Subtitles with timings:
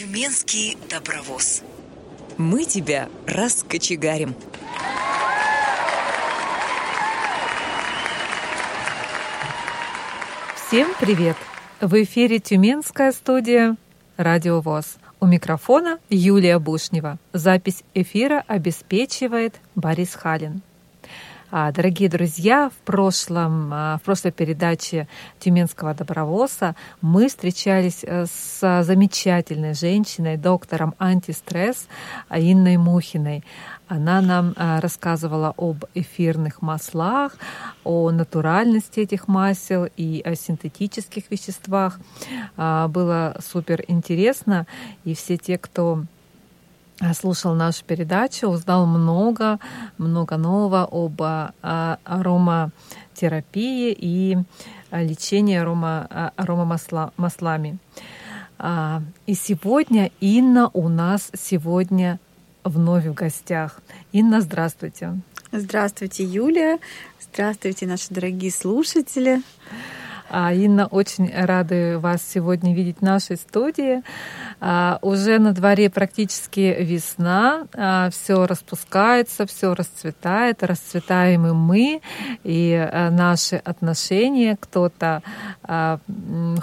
[0.00, 1.60] Тюменский добровоз.
[2.38, 4.34] Мы тебя раскочегарим.
[10.56, 11.36] Всем привет!
[11.82, 13.76] В эфире Тюменская студия
[14.16, 14.96] «Радио ВОЗ».
[15.20, 17.18] У микрофона Юлия Бушнева.
[17.34, 20.62] Запись эфира обеспечивает Борис Халин.
[21.52, 25.08] А, дорогие друзья, в, прошлом, а, в прошлой передаче
[25.40, 31.88] Тюменского добровоза мы встречались э, с замечательной женщиной, доктором антистресс
[32.30, 33.42] Инной Мухиной.
[33.88, 37.36] Она нам а, рассказывала об эфирных маслах,
[37.82, 41.98] о натуральности этих масел и о синтетических веществах.
[42.56, 44.68] Было супер интересно,
[45.04, 46.04] и все те, кто
[47.14, 49.58] слушал нашу передачу, узнал много,
[49.98, 54.38] много нового об а, ароматерапии и
[54.92, 57.78] лечении арома, а, аромамаслами.
[58.58, 62.20] А, и сегодня Инна у нас сегодня
[62.64, 63.80] вновь в гостях.
[64.12, 65.18] Инна, здравствуйте.
[65.52, 66.78] Здравствуйте, Юлия.
[67.20, 69.42] Здравствуйте, наши дорогие слушатели.
[70.32, 74.02] А, Инна, очень рады вас сегодня видеть в нашей студии.
[74.60, 82.00] А, уже на дворе практически весна, а, все распускается, все расцветает, расцветаем и мы,
[82.44, 84.56] и наши отношения.
[84.60, 85.22] Кто-то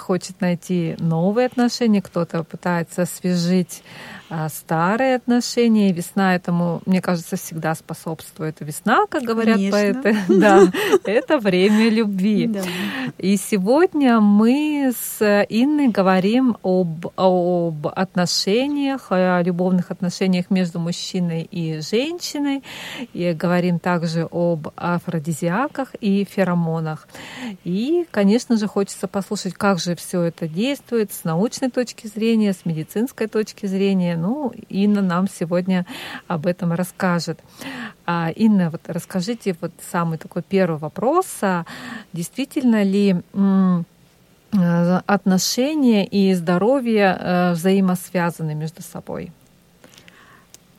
[0.00, 4.17] хочет найти новые отношения, кто-то пытается освежить а,
[4.48, 5.92] старые отношения.
[5.92, 8.56] Весна этому, мне кажется, всегда способствует.
[8.60, 10.02] Весна, как говорят Конечно.
[10.02, 10.72] поэты, да,
[11.04, 12.46] это время любви.
[12.46, 12.62] Да.
[13.16, 21.80] И сегодня мы с Инной говорим об, об отношениях, о любовных отношениях между мужчиной и
[21.80, 22.62] женщиной.
[23.14, 27.08] И говорим также об афродизиаках и феромонах.
[27.64, 32.64] И, конечно же, хочется послушать, как же все это действует с научной точки зрения, с
[32.64, 35.86] медицинской точки зрения ну, Инна нам сегодня
[36.26, 37.40] об этом расскажет.
[38.06, 41.26] А, Инна, вот расскажите вот самый такой первый вопрос.
[41.42, 41.64] А
[42.12, 49.32] действительно ли э, отношения и здоровье э, взаимосвязаны между собой?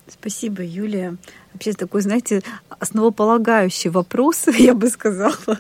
[0.08, 1.16] Спасибо, Юлия.
[1.54, 5.36] Вообще такой, знаете, основополагающий вопрос, я бы сказала,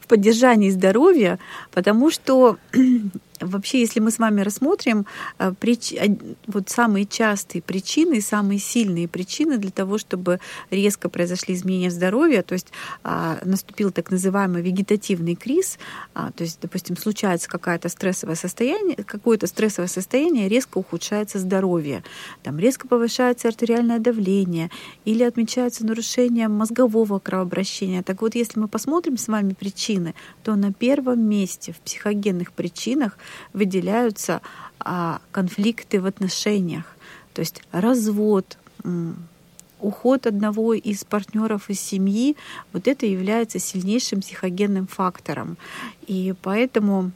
[0.00, 1.38] в поддержании здоровья,
[1.72, 2.56] потому что
[3.46, 5.06] Вообще, если мы с вами рассмотрим
[5.38, 5.94] э, прич...
[6.46, 10.40] вот самые частые причины, самые сильные причины для того, чтобы
[10.70, 12.68] резко произошли изменения здоровья, то есть
[13.02, 15.78] а, наступил так называемый вегетативный криз,
[16.14, 22.02] а, то есть, допустим, случается какое-то стрессовое состояние, какое-то стрессовое состояние, резко ухудшается здоровье,
[22.42, 24.70] там резко повышается артериальное давление
[25.04, 28.02] или отмечаются нарушения мозгового кровообращения.
[28.02, 33.18] Так вот, если мы посмотрим с вами причины, то на первом месте в психогенных причинах
[33.52, 34.40] выделяются
[34.80, 36.84] а, конфликты в отношениях,
[37.32, 38.58] то есть развод,
[39.80, 42.36] уход одного из партнеров из семьи,
[42.72, 45.56] вот это является сильнейшим психогенным фактором.
[46.06, 47.12] И поэтому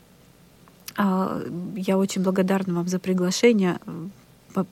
[0.96, 1.42] а,
[1.76, 3.78] я очень благодарна вам за приглашение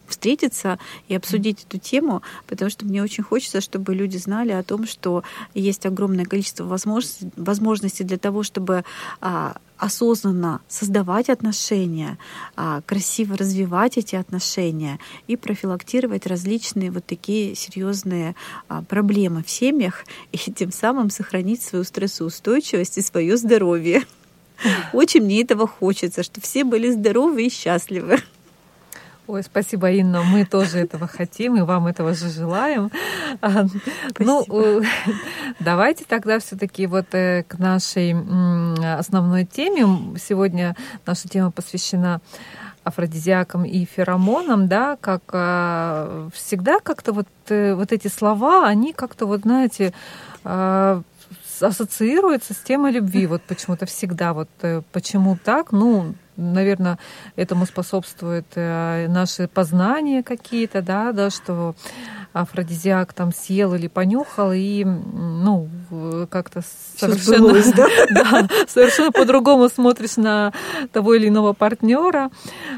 [0.08, 4.86] встретиться и обсудить эту тему, потому что мне очень хочется, чтобы люди знали о том,
[4.86, 5.22] что
[5.54, 8.84] есть огромное количество возможностей, возможностей для того, чтобы
[9.20, 12.18] а, осознанно создавать отношения,
[12.56, 18.34] а, красиво развивать эти отношения и профилактировать различные вот такие серьезные
[18.68, 24.04] а, проблемы в семьях и тем самым сохранить свою стрессоустойчивость и свое здоровье.
[24.92, 28.20] Очень мне этого хочется, чтобы все были здоровы и счастливы.
[29.28, 30.22] Ой, спасибо, Инна.
[30.22, 32.92] Мы тоже этого хотим и вам этого же желаем.
[33.40, 33.66] А,
[34.20, 34.82] ну, э,
[35.58, 38.14] давайте тогда все-таки вот э, к нашей
[38.98, 40.16] основной теме.
[40.16, 42.20] Сегодня наша тема посвящена
[42.84, 49.26] афродизиакам и феромонам, да, как а, всегда как-то вот, э, вот эти слова, они как-то
[49.26, 49.92] вот, знаете,
[50.44, 51.02] а,
[51.60, 53.26] ассоциируются с темой любви.
[53.26, 54.34] Вот почему-то всегда.
[54.34, 54.48] Вот
[54.92, 55.72] почему так?
[55.72, 56.98] Ну, наверное,
[57.36, 61.74] этому способствует э, наши познания какие-то, да, да, что
[62.40, 65.68] афродизиак там съел или понюхал, и, ну,
[66.28, 66.62] как-то
[66.96, 67.88] совершенно, да?
[68.10, 70.52] да, совершенно по-другому смотришь на
[70.92, 72.30] того или иного партнера.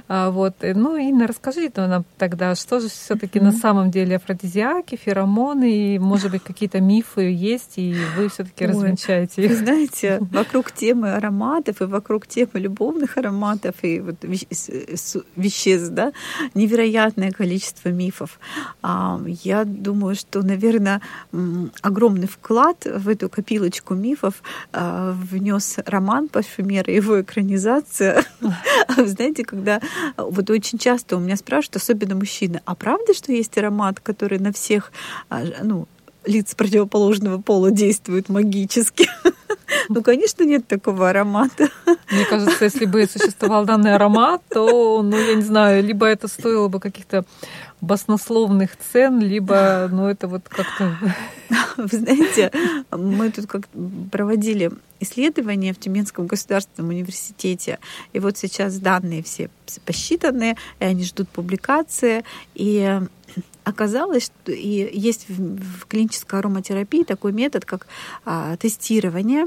[0.06, 0.54] А, вот.
[0.62, 3.42] Ну, Инна, расскажите нам тогда, что же все-таки mm-hmm.
[3.44, 9.42] на самом деле афродизиаки, феромоны, и, может быть, какие-то мифы есть, и вы все-таки развенчаете
[9.42, 9.50] их.
[9.50, 13.47] Вы знаете, вокруг темы ароматов и вокруг темы любовных ароматов
[13.82, 16.12] и вот веществ, да,
[16.54, 18.38] невероятное количество мифов.
[18.82, 21.00] А, я думаю, что, наверное,
[21.82, 24.42] огромный вклад в эту копилочку мифов
[24.72, 28.24] а, внес роман парфюмера, его экранизация.
[28.96, 29.80] Знаете, когда
[30.16, 34.52] вот очень часто у меня спрашивают, особенно мужчины, а правда, что есть аромат, который на
[34.52, 34.92] всех
[35.28, 35.86] а, ну,
[36.24, 39.08] лиц противоположного пола действует магически?
[39.88, 41.70] Ну, конечно, нет такого аромата.
[42.10, 46.68] Мне кажется, если бы существовал данный аромат, то, ну, я не знаю, либо это стоило
[46.68, 47.24] бы каких-то
[47.80, 50.96] баснословных цен, либо, ну, это вот как-то...
[51.76, 52.50] Вы знаете,
[52.90, 53.62] мы тут как
[54.10, 57.78] проводили исследования в Тюменском государственном университете,
[58.12, 59.48] и вот сейчас данные все
[59.84, 62.24] посчитаны, и они ждут публикации,
[62.54, 63.00] и
[63.62, 67.86] оказалось, что и есть в клинической ароматерапии такой метод, как
[68.24, 69.46] а, тестирование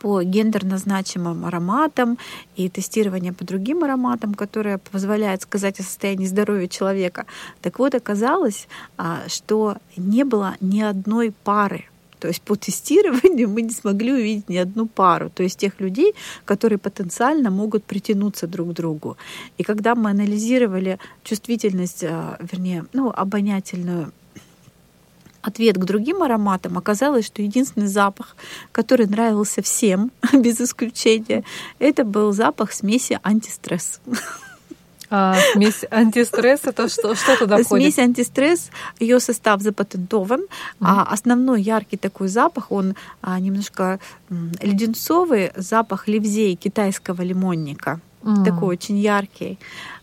[0.00, 2.18] по гендерно значимым ароматам
[2.56, 7.26] и тестирование по другим ароматам, которое позволяет сказать о состоянии здоровья человека.
[7.62, 11.84] Так вот, оказалось, а, что не было ни одной пары
[12.18, 16.14] то есть по тестированию мы не смогли увидеть ни одну пару, то есть тех людей,
[16.44, 19.16] которые потенциально могут притянуться друг к другу.
[19.58, 24.12] И когда мы анализировали чувствительность, а, вернее, ну, обонятельную
[25.42, 28.36] ответ к другим ароматам, оказалось, что единственный запах,
[28.72, 31.44] который нравился всем, без исключения,
[31.78, 34.00] это был запах смеси антистресс.
[35.10, 37.94] А смесь антистресс это что, что туда входит?
[37.94, 38.70] Смесь антистресс,
[39.00, 40.46] ее состав запатентован, mm-hmm.
[40.80, 44.00] а основной яркий такой запах, он а, немножко
[44.60, 48.44] леденцовый, запах ливзей китайского лимонника, mm-hmm.
[48.44, 49.58] такой очень яркий.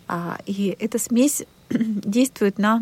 [0.07, 2.81] А, и эта смесь действует на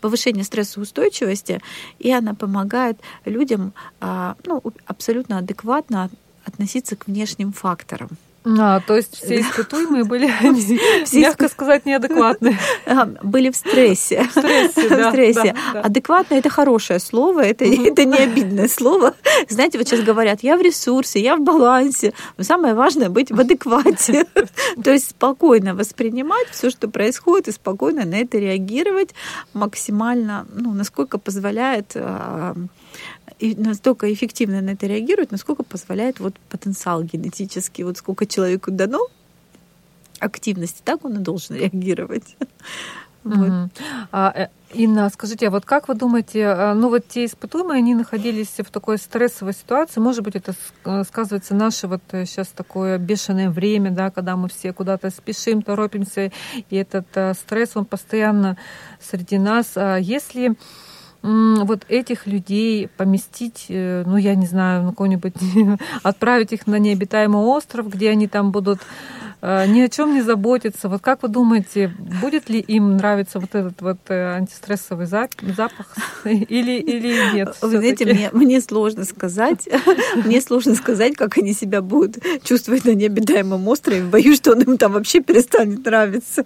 [0.00, 1.60] повышение стрессоустойчивости,
[1.98, 6.10] и она помогает людям а, ну, абсолютно адекватно
[6.44, 8.10] относиться к внешним факторам.
[8.46, 10.26] А, то есть все испытуемые были,
[11.18, 12.58] мягко сказать, неадекватные.
[13.22, 14.24] Были в стрессе.
[14.24, 15.08] В стрессе, да.
[15.08, 15.54] В стрессе.
[15.54, 15.80] Да, да.
[15.80, 19.14] Адекватно— это хорошее слово, это, это не обидное слово.
[19.48, 22.12] Знаете, вот сейчас говорят, я в ресурсе, я в балансе.
[22.36, 24.26] Но самое важное— быть в адеквате.
[24.82, 29.14] То есть спокойно воспринимать все, что происходит, и спокойно на это реагировать
[29.54, 32.54] максимально, ну, насколько позволяет а,
[33.38, 39.08] и настолько эффективно на это реагирует, насколько позволяет вот потенциал генетический, вот сколько человеку дано
[40.20, 42.36] активности, так он и должен реагировать.
[43.24, 43.70] Вот.
[44.12, 47.94] А, э, Инна, скажите, а вот как вы думаете, а, ну вот те испытуемые, они
[47.94, 50.52] находились в такой стрессовой ситуации, может быть, это
[50.84, 55.62] э, сказывается наше вот сейчас э, такое бешеное время, да, когда мы все куда-то спешим,
[55.62, 56.32] торопимся,
[56.68, 57.06] и этот
[57.38, 58.58] стресс, он постоянно
[59.00, 59.72] среди нас.
[59.76, 60.54] А если
[61.24, 65.34] вот этих людей поместить, э, ну, я не знаю, на какой-нибудь,
[66.02, 68.80] отправить их на необитаемый остров, где они там будут
[69.40, 70.90] э, ни о чем не заботиться.
[70.90, 71.90] Вот как вы думаете,
[72.20, 77.56] будет ли им нравиться вот этот вот э, антистрессовый запах или, или нет?
[77.62, 79.66] Вы знаете, мне, мне сложно сказать,
[80.26, 84.02] мне сложно сказать, как они себя будут чувствовать на необитаемом острове.
[84.02, 86.44] Боюсь, что он им там вообще перестанет нравиться.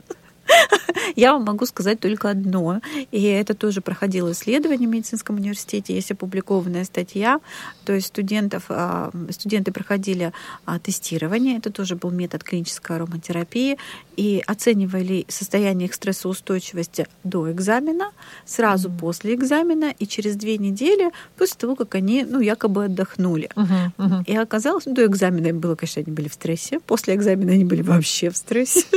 [1.16, 2.80] Я вам могу сказать только одно,
[3.10, 7.40] и это тоже проходило исследование в медицинском университете, есть опубликованная статья,
[7.84, 10.32] то есть студентов, а, студенты проходили
[10.64, 13.78] а, тестирование, это тоже был метод клинической ароматерапии,
[14.16, 18.10] и оценивали состояние их стрессоустойчивости до экзамена,
[18.44, 18.98] сразу mm-hmm.
[18.98, 23.48] после экзамена и через две недели после того, как они, ну, якобы отдохнули.
[23.54, 24.24] Uh-huh, uh-huh.
[24.26, 27.82] И оказалось, ну, до экзамена было, конечно, они были в стрессе, после экзамена они были
[27.82, 28.84] вообще в стрессе.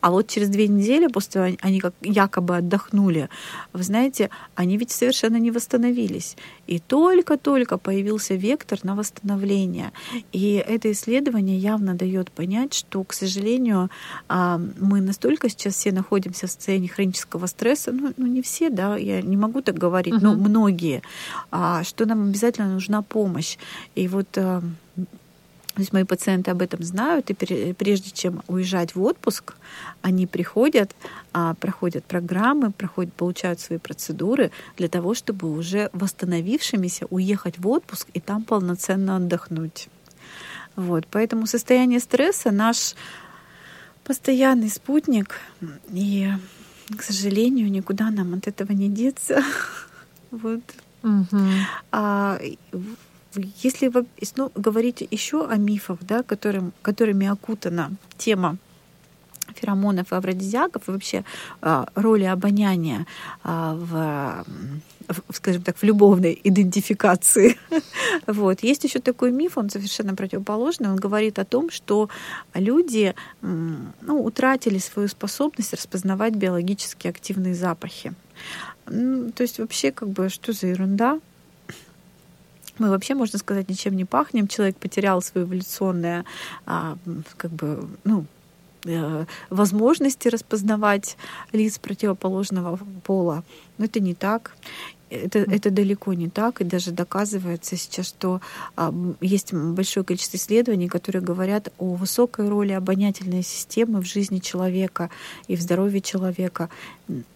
[0.00, 0.77] А вот через две недели
[1.08, 3.28] после того, они как якобы отдохнули,
[3.72, 6.36] вы знаете, они ведь совершенно не восстановились.
[6.66, 9.92] И только-только появился вектор на восстановление.
[10.32, 13.90] И это исследование явно дает понять, что, к сожалению,
[14.28, 18.96] а, мы настолько сейчас все находимся в состоянии хронического стресса, ну, ну не все, да,
[18.96, 20.22] я не могу так говорить, uh-huh.
[20.22, 21.02] но многие,
[21.50, 23.56] а, что нам обязательно нужна помощь.
[23.94, 24.62] И вот а,
[25.78, 29.54] то есть мои пациенты об этом знают, и прежде чем уезжать в отпуск,
[30.02, 30.90] они приходят,
[31.60, 38.18] проходят программы, проходят, получают свои процедуры для того, чтобы уже восстановившимися уехать в отпуск и
[38.18, 39.86] там полноценно отдохнуть.
[40.74, 42.96] Вот, поэтому состояние стресса наш
[44.02, 45.38] постоянный спутник,
[45.92, 46.28] и,
[46.96, 49.44] к сожалению, никуда нам от этого не деться.
[50.32, 50.60] Вот.
[51.04, 51.38] Угу.
[51.92, 52.38] А,
[53.34, 53.92] если
[54.36, 58.56] ну, говорить еще о мифах, да, которым, которыми окутана тема
[59.54, 61.24] феромонов и афродизиаков и вообще
[61.60, 63.06] а, роли обоняния
[63.42, 64.44] а, в
[65.32, 67.56] скажем так, в любовной идентификации.
[68.26, 68.62] вот.
[68.62, 70.90] Есть еще такой миф, он совершенно противоположный.
[70.90, 72.10] Он говорит о том, что
[72.54, 78.12] люди ну, утратили свою способность распознавать биологически активные запахи.
[78.84, 81.20] То есть вообще как бы что за ерунда?
[82.78, 84.48] Мы вообще, можно сказать, ничем не пахнем.
[84.48, 86.24] Человек потерял свое эволюционное,
[86.66, 86.96] а,
[87.36, 88.26] как бы, ну,
[88.84, 91.16] э, возможности распознавать
[91.52, 93.44] лиц противоположного пола.
[93.78, 94.52] Но это не так
[95.10, 98.40] это, это далеко не так, и даже доказывается сейчас, что
[98.76, 105.10] а, есть большое количество исследований, которые говорят о высокой роли обонятельной системы в жизни человека
[105.46, 106.68] и в здоровье человека.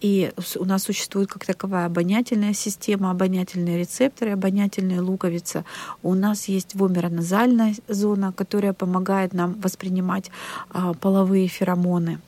[0.01, 5.65] И у нас существует как таковая обонятельная система, обонятельные рецепторы, обонятельная луковица.
[6.03, 10.31] У нас есть вомероназальная зона, которая помогает нам воспринимать
[10.69, 12.19] а, половые феромоны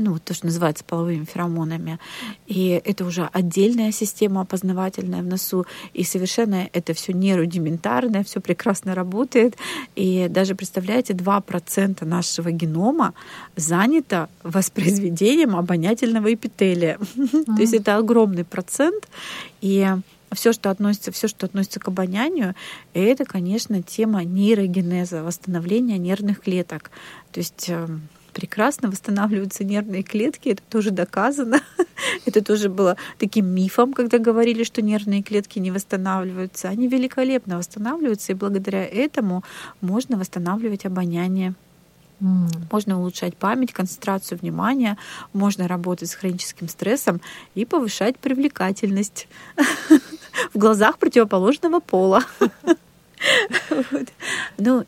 [0.00, 1.98] ну, вот то, что называется половыми феромонами.
[2.46, 5.66] И это уже отдельная система опознавательная в носу.
[5.92, 9.56] И совершенно это все не рудиментарное, все прекрасно работает.
[9.94, 13.14] И даже, представляете, 2% нашего генома
[13.56, 16.98] занято воспроизведением обонятельного эпителия.
[17.46, 19.08] То есть это огромный процент.
[19.60, 19.86] И
[20.32, 22.54] все, что относится, все, что относится к обонянию,
[22.94, 26.90] это, конечно, тема нейрогенеза, восстановления нервных клеток.
[27.32, 28.02] То есть эм,
[28.36, 31.60] прекрасно восстанавливаются нервные клетки, это тоже доказано.
[32.26, 36.68] это тоже было таким мифом, когда говорили, что нервные клетки не восстанавливаются.
[36.68, 39.42] Они великолепно восстанавливаются, и благодаря этому
[39.80, 41.54] можно восстанавливать обоняние.
[42.70, 44.98] Можно улучшать память, концентрацию внимания,
[45.32, 47.22] можно работать с хроническим стрессом
[47.54, 49.28] и повышать привлекательность
[50.52, 52.22] в глазах противоположного пола.
[53.90, 54.08] Вот.
[54.58, 54.84] Ну,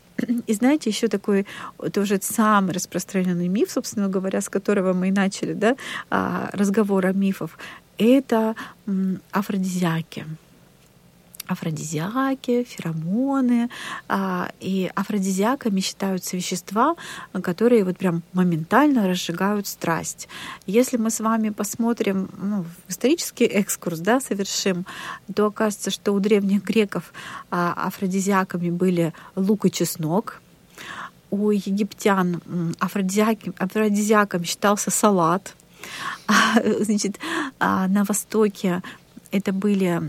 [0.47, 1.45] и знаете, еще такой
[1.93, 5.75] тоже самый распространенный миф, собственно говоря, с которого мы и начали, да,
[6.09, 7.57] а, разговор о мифах,
[7.97, 8.55] это
[9.31, 10.25] афродизиаки
[11.49, 13.69] афродизиаки, феромоны.
[14.07, 16.95] А, и афродизиаками считаются вещества,
[17.41, 20.27] которые вот прям моментально разжигают страсть.
[20.67, 24.85] Если мы с вами посмотрим, ну, исторический экскурс, да, совершим,
[25.35, 27.13] то окажется, что у древних греков
[27.49, 30.41] а, афродизиаками были лук и чеснок,
[31.31, 32.41] у египтян
[32.79, 35.55] афродизиаком, афродизиаком считался салат.
[36.27, 37.17] А, значит,
[37.59, 38.83] на Востоке
[39.31, 40.01] это были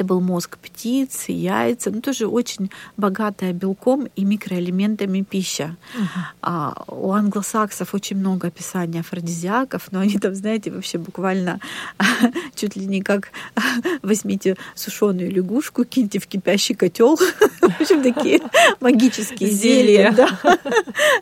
[0.00, 5.76] это был мозг птиц, яйца, ну тоже очень богатая белком и микроэлементами пища.
[5.94, 6.20] Uh-huh.
[6.40, 11.60] А, у англосаксов очень много описаний афродизиаков, но они там, знаете, вообще буквально
[12.54, 13.28] чуть ли не как
[14.02, 17.16] возьмите сушеную лягушку, киньте в кипящий котел.
[17.60, 18.40] В общем, такие
[18.80, 20.14] магические зелья.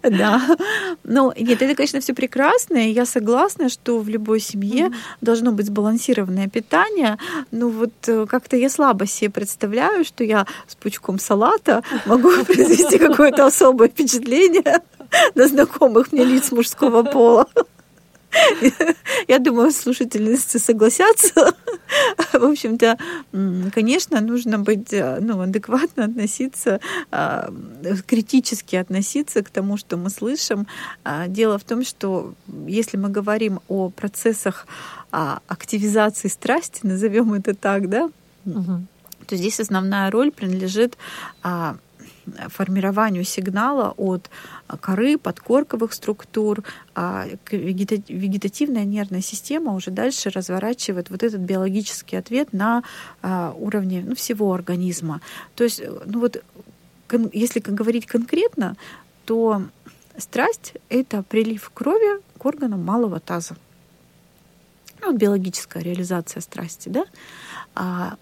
[0.02, 0.56] Да.
[1.02, 6.48] Но нет, это, конечно, все прекрасно, я согласна, что в любой семье должно быть сбалансированное
[6.48, 7.18] питание.
[7.50, 12.98] Ну вот э, как-то я слабо себе представляю, что я с пучком салата могу произвести
[12.98, 14.82] какое-то особое впечатление
[15.34, 17.46] на знакомых мне лиц мужского пола.
[19.26, 21.54] Я думаю, слушательницы согласятся.
[22.32, 22.98] В общем-то,
[23.72, 27.50] конечно, нужно быть ну, адекватно относиться, а,
[28.06, 30.66] критически относиться к тому, что мы слышим.
[31.04, 32.34] А, дело в том, что
[32.66, 34.66] если мы говорим о процессах
[35.10, 38.10] а, активизации страсти, назовем это так, да,
[39.26, 40.96] то здесь основная роль принадлежит
[41.42, 41.76] а,
[42.48, 44.30] формированию сигнала от
[44.80, 46.62] коры, подкорковых структур,
[46.94, 52.82] а вегетативная нервная система уже дальше разворачивает вот этот биологический ответ на
[53.22, 55.20] а, уровне ну, всего организма.
[55.54, 56.42] То есть, ну вот,
[57.32, 58.76] если говорить конкретно,
[59.24, 59.62] то
[60.16, 63.56] страсть— это прилив крови к органам малого таза.
[65.00, 68.16] Ну, биологическая реализация страсти, да?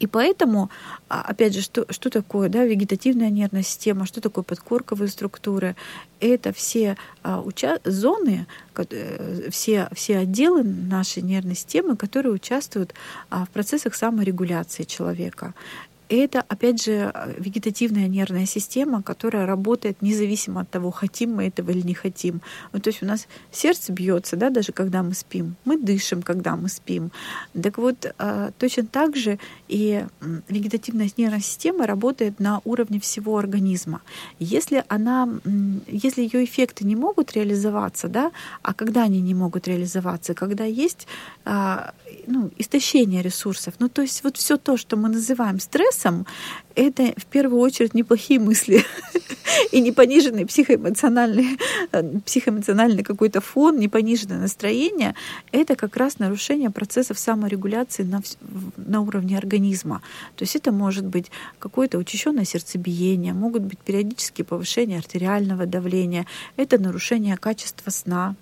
[0.00, 0.70] И поэтому,
[1.08, 5.76] а, опять же, что, что такое да, вегетативная нервная система, что такое подкорковые структуры?
[6.20, 8.46] Это все а, уча- зоны,
[8.76, 12.94] э, все, все отделы нашей нервной системы, которые участвуют
[13.30, 15.54] а, в процессах саморегуляции человека
[16.08, 21.86] это, опять же, вегетативная нервная система, которая работает независимо от того, хотим мы этого или
[21.86, 22.40] не хотим.
[22.72, 26.56] Ну, то есть у нас сердце бьется, да, даже когда мы спим, мы дышим, когда
[26.56, 27.10] мы спим.
[27.60, 30.04] Так вот, а, точно так же и
[30.48, 34.02] вегетативная нервная система работает на уровне всего организма.
[34.38, 35.28] Если она,
[35.86, 38.30] если ее эффекты не могут реализоваться, да,
[38.62, 41.06] а когда они не могут реализоваться, когда есть
[41.44, 41.94] а,
[42.26, 46.26] ну, истощение ресурсов, ну то есть вот все то, что мы называем стрессом стрессом,
[46.74, 48.84] это в первую очередь неплохие мысли
[49.72, 51.56] и не пониженный психоэмоциональный,
[51.92, 55.14] э, психоэмоциональный какой-то фон, не пониженное настроение.
[55.52, 58.22] Это как раз нарушение процессов саморегуляции на,
[58.76, 60.02] на уровне организма.
[60.34, 66.78] То есть это может быть какое-то учащенное сердцебиение, могут быть периодические повышения артериального давления, это
[66.78, 68.34] нарушение качества сна,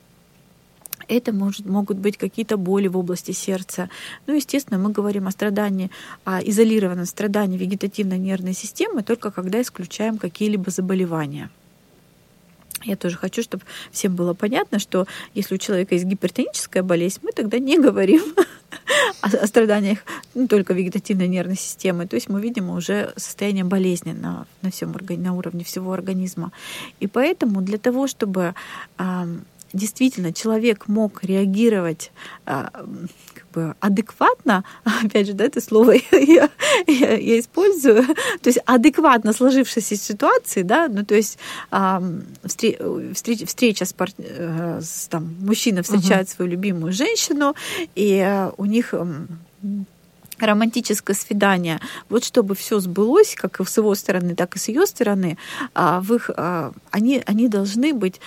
[1.08, 3.88] это может, могут быть какие-то боли в области сердца.
[4.26, 5.90] Ну, естественно, мы говорим о страдании,
[6.24, 11.50] о изолированном страдании вегетативной нервной системы только когда исключаем какие-либо заболевания.
[12.84, 17.32] Я тоже хочу, чтобы всем было понятно, что если у человека есть гипертоническая болезнь, мы
[17.32, 18.22] тогда не говорим
[19.20, 19.98] о, страданиях
[20.34, 22.06] ну, только вегетативной нервной системы.
[22.06, 26.52] То есть мы видим уже состояние болезни на, на, всем, на уровне всего организма.
[27.00, 28.54] И поэтому для того, чтобы
[29.72, 32.12] действительно человек мог реагировать
[32.44, 32.70] а,
[33.34, 34.64] как бы адекватно,
[35.04, 36.50] опять же, да, это слово я,
[36.86, 38.04] я, я использую,
[38.40, 41.38] то есть адекватно сложившейся ситуации, да, ну то есть
[41.70, 42.02] а,
[42.44, 46.36] встреч, встреча с, пар, э, с там, мужчина встречает uh-huh.
[46.36, 47.54] свою любимую женщину,
[47.94, 48.94] и а, у них
[50.38, 54.86] романтическое свидание, вот чтобы все сбылось, как и с его стороны, так и с ее
[54.86, 55.38] стороны,
[55.74, 58.20] а, в их, а, они, они должны быть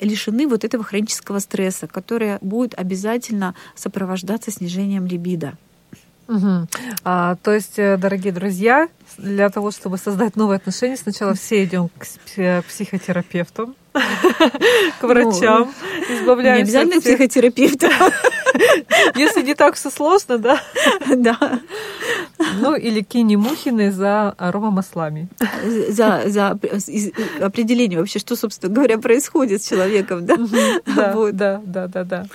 [0.00, 5.56] лишены вот этого хронического стресса, который будет обязательно сопровождаться снижением либидо.
[6.28, 6.68] Угу.
[7.02, 11.88] А, то есть, э, дорогие друзья, для того, чтобы создать новые отношения, сначала все идем
[11.88, 13.74] к психотерапевту,
[15.00, 15.72] к врачам,
[16.08, 16.56] ну, избавляемся.
[16.56, 17.86] Не обязательно к психотерапевту.
[19.16, 20.60] Если не так все сложно, да?
[21.16, 21.60] Да.
[22.60, 25.28] Ну, или Кини Мухины за аромамаслами.
[25.88, 26.58] За, за
[27.40, 30.36] определение вообще, что, собственно говоря, происходит с человеком, да?
[30.86, 32.26] Да, да, да, да.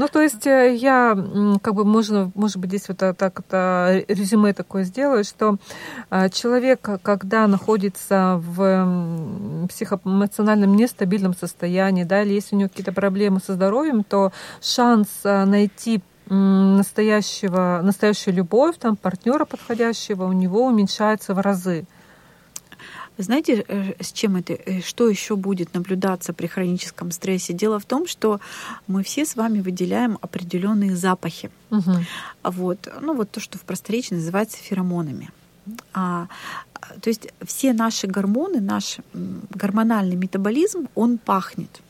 [0.00, 1.14] Ну, то есть э, я,
[1.60, 5.58] как бы, можно, может быть, здесь вот так это резюме такое сделаю, что
[6.10, 13.40] э, человек, когда находится в психоэмоциональном нестабильном состоянии, да, или если у него какие-то проблемы
[13.44, 21.34] со здоровьем, то шанс э, найти настоящего, настоящую любовь, там, партнера подходящего у него уменьшается
[21.34, 21.84] в разы.
[23.18, 27.52] Знаете, э, с чем это, э, что еще будет наблюдаться при хроническом стрессе?
[27.52, 28.40] Дело в том, что
[28.86, 31.50] мы все с вами выделяем определенные запахи.
[31.70, 31.92] Угу.
[32.44, 35.30] Вот, ну вот то, что в просторечии называется феромонами.
[35.92, 36.28] А,
[37.02, 41.80] то есть все наши гормоны, наш гормональный метаболизм, он пахнет.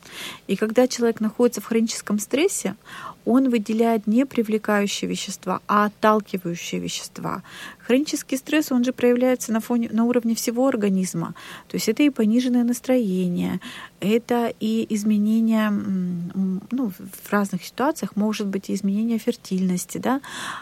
[0.47, 2.75] И когда человек находится в хроническом стрессе,
[3.25, 7.43] он выделяет не привлекающие вещества, а отталкивающие вещества.
[7.79, 11.33] Хронический стресс, он же проявляется на, фоне, на уровне всего организма.
[11.67, 13.59] То есть это и пониженное настроение,
[13.99, 20.21] это и изменение, ну, в разных ситуациях может быть и изменение фертильности, да,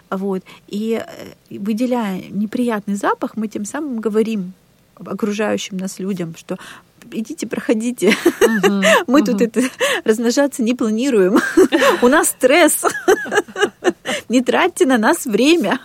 [0.09, 0.43] вот.
[0.67, 4.53] И э, выделяя неприятный запах, мы тем самым говорим
[4.95, 6.57] окружающим нас людям, что
[7.11, 8.09] идите, проходите.
[8.09, 9.25] Uh-huh, Мы uh-huh.
[9.25, 9.61] тут это
[10.03, 11.39] размножаться не планируем.
[12.01, 12.85] У нас стресс.
[14.29, 15.79] Не тратьте на нас время.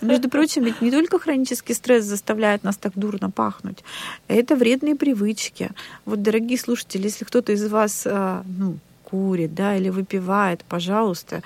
[0.00, 3.78] Между прочим, ведь не только хронический стресс заставляет нас так дурно пахнуть.
[4.28, 5.70] Это вредные привычки.
[6.04, 11.42] Вот, дорогие слушатели, если кто-то из вас а, ну, курит, да, или выпивает, пожалуйста,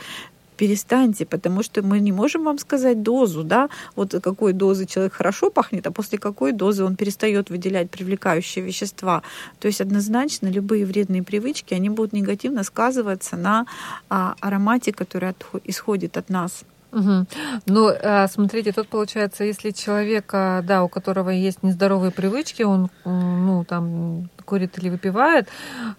[0.61, 5.51] перестаньте, потому что мы не можем вам сказать дозу, да, вот какой дозы человек хорошо
[5.51, 9.23] пахнет, а после какой дозы он перестает выделять привлекающие вещества.
[9.59, 13.65] То есть однозначно любые вредные привычки, они будут негативно сказываться на
[14.11, 16.65] а, аромате, который от, исходит от нас.
[16.93, 17.27] Угу.
[17.67, 23.65] Ну, а, смотрите, тут получается, если человека, да, у которого есть нездоровые привычки, он, ну,
[23.65, 25.49] там, курит или выпивает,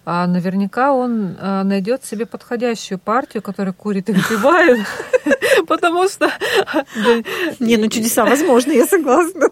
[0.04, 4.86] а наверняка он а, найдет себе подходящую партию, которая курит и выпивает,
[5.66, 6.30] потому что...
[7.60, 9.48] Не, ну чудеса возможны, я согласна.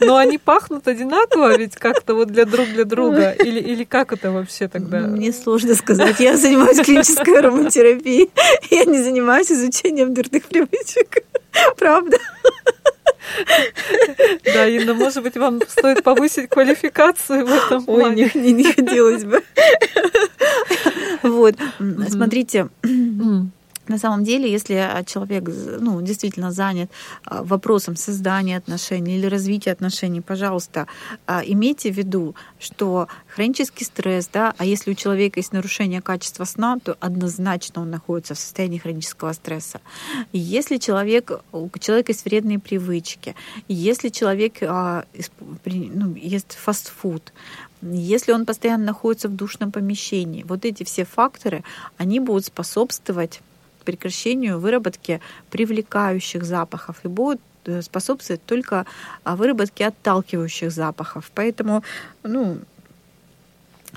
[0.00, 3.30] Но они пахнут одинаково ведь как-то вот для друг для друга?
[3.32, 5.00] Или, или как это вообще тогда?
[5.00, 6.20] Мне сложно сказать.
[6.20, 8.30] Я занимаюсь клинической ароматерапией.
[8.70, 11.24] Я не занимаюсь изучением дурных привычек.
[11.76, 12.18] Правда.
[14.44, 18.30] Да, Инна, может быть, вам стоит повысить квалификацию в этом плане.
[18.34, 19.42] Ой, не, не, не хотелось бы.
[21.22, 21.54] Вот,
[22.08, 22.68] смотрите,
[23.88, 25.44] на самом деле, если а, человек
[25.80, 26.90] ну, действительно занят
[27.24, 30.86] а, вопросом создания отношений или развития отношений, пожалуйста,
[31.26, 36.44] а, имейте в виду, что хронический стресс, да, а если у человека есть нарушение качества
[36.44, 39.80] сна, то однозначно он находится в состоянии хронического стресса.
[40.32, 43.34] Если человек, у человека есть вредные привычки,
[43.66, 47.32] если человек ну, ест фастфуд,
[47.82, 51.64] если он постоянно находится в душном помещении, вот эти все факторы,
[51.96, 53.40] они будут способствовать
[53.82, 58.86] прекращению выработки привлекающих запахов и будут э, способствовать только
[59.24, 61.30] а, выработке отталкивающих запахов.
[61.34, 61.82] Поэтому,
[62.22, 62.58] ну,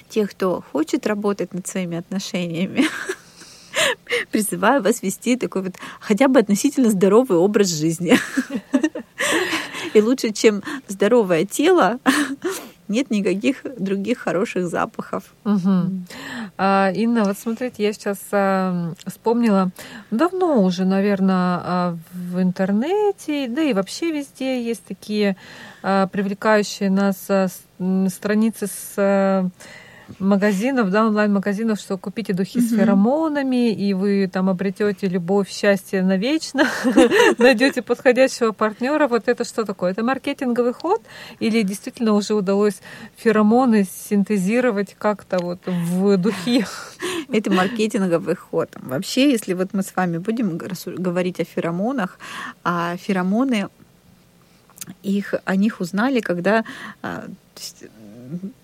[0.10, 2.86] тех, кто хочет работать над своими отношениями,
[4.32, 8.18] призываю вас вести такой вот хотя бы относительно здоровый образ жизни.
[9.94, 12.00] И лучше, чем здоровое тело,
[12.88, 15.24] нет никаких других хороших запахов.
[15.44, 15.92] Угу.
[16.58, 19.72] А, Инна, вот смотрите, я сейчас а, вспомнила,
[20.12, 25.36] давно уже, наверное, а, в интернете, да и вообще везде есть такие
[25.82, 27.28] привлекающие нас
[28.10, 29.52] страницы с
[30.20, 32.62] магазинов, да, онлайн-магазинов, что купите духи mm-hmm.
[32.62, 36.68] с феромонами, и вы там обретете любовь, счастье навечно,
[37.38, 39.08] найдете подходящего партнера.
[39.08, 39.92] Вот это что такое?
[39.92, 41.02] Это маркетинговый ход
[41.40, 42.82] или действительно уже удалось
[43.16, 46.66] феромоны синтезировать как-то вот в духи?
[47.32, 48.70] Это маркетинговый ход.
[48.76, 52.20] Вообще, если вот мы с вами будем говорить о феромонах,
[52.64, 53.68] а феромоны
[55.02, 56.64] их, о них узнали, когда
[57.02, 57.26] а,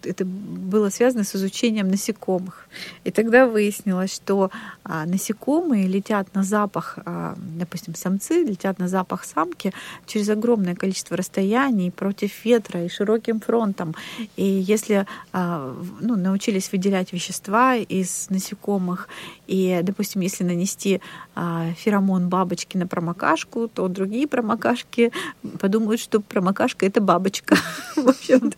[0.06, 2.68] это было связано с изучением насекомых.
[3.04, 4.52] И тогда выяснилось, что
[4.84, 9.74] а, насекомые летят на запах, а, допустим, самцы летят на запах самки
[10.06, 13.96] через огромное количество расстояний против ветра и широким фронтом.
[14.36, 19.08] И если а, ну, научились выделять вещества из насекомых,
[19.48, 21.02] и, допустим, если нанести
[21.36, 25.12] феромон бабочки на промокашку, то другие промокашки
[25.60, 27.58] подумают, что промокашка это бабочка.
[27.96, 28.58] В общем-то.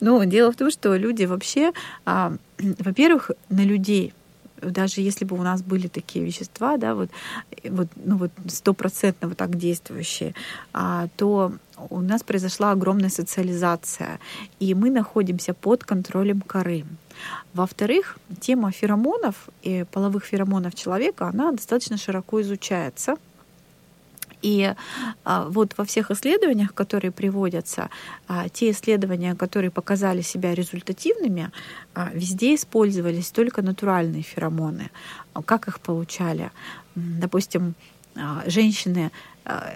[0.00, 1.72] Но дело в том, что люди вообще,
[2.04, 4.12] а, во-первых, на людей
[4.62, 7.10] даже если бы у нас были такие вещества, да, вот,
[7.64, 10.34] вот, ну вот стопроцентно вот так действующие,
[10.72, 11.52] а, то
[11.90, 14.18] у нас произошла огромная социализация,
[14.60, 16.84] и мы находимся под контролем коры.
[17.54, 23.16] Во-вторых, тема феромонов и половых феромонов человека, она достаточно широко изучается.
[24.42, 24.74] И
[25.24, 27.88] а, вот во всех исследованиях, которые приводятся,
[28.28, 31.50] а, те исследования, которые показали себя результативными,
[31.94, 34.90] а, везде использовались только натуральные феромоны.
[35.44, 36.50] Как их получали?
[36.94, 37.74] Допустим,
[38.46, 39.10] женщины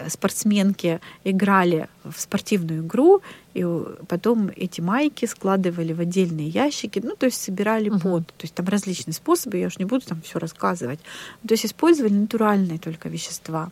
[0.09, 3.23] спортсменки играли в спортивную игру,
[3.55, 3.65] и
[4.09, 8.01] потом эти майки складывали в отдельные ящики, ну, то есть собирали uh-huh.
[8.01, 8.27] пот.
[8.27, 10.99] То есть там различные способы, я уж не буду там все рассказывать.
[11.47, 13.71] То есть использовали натуральные только вещества.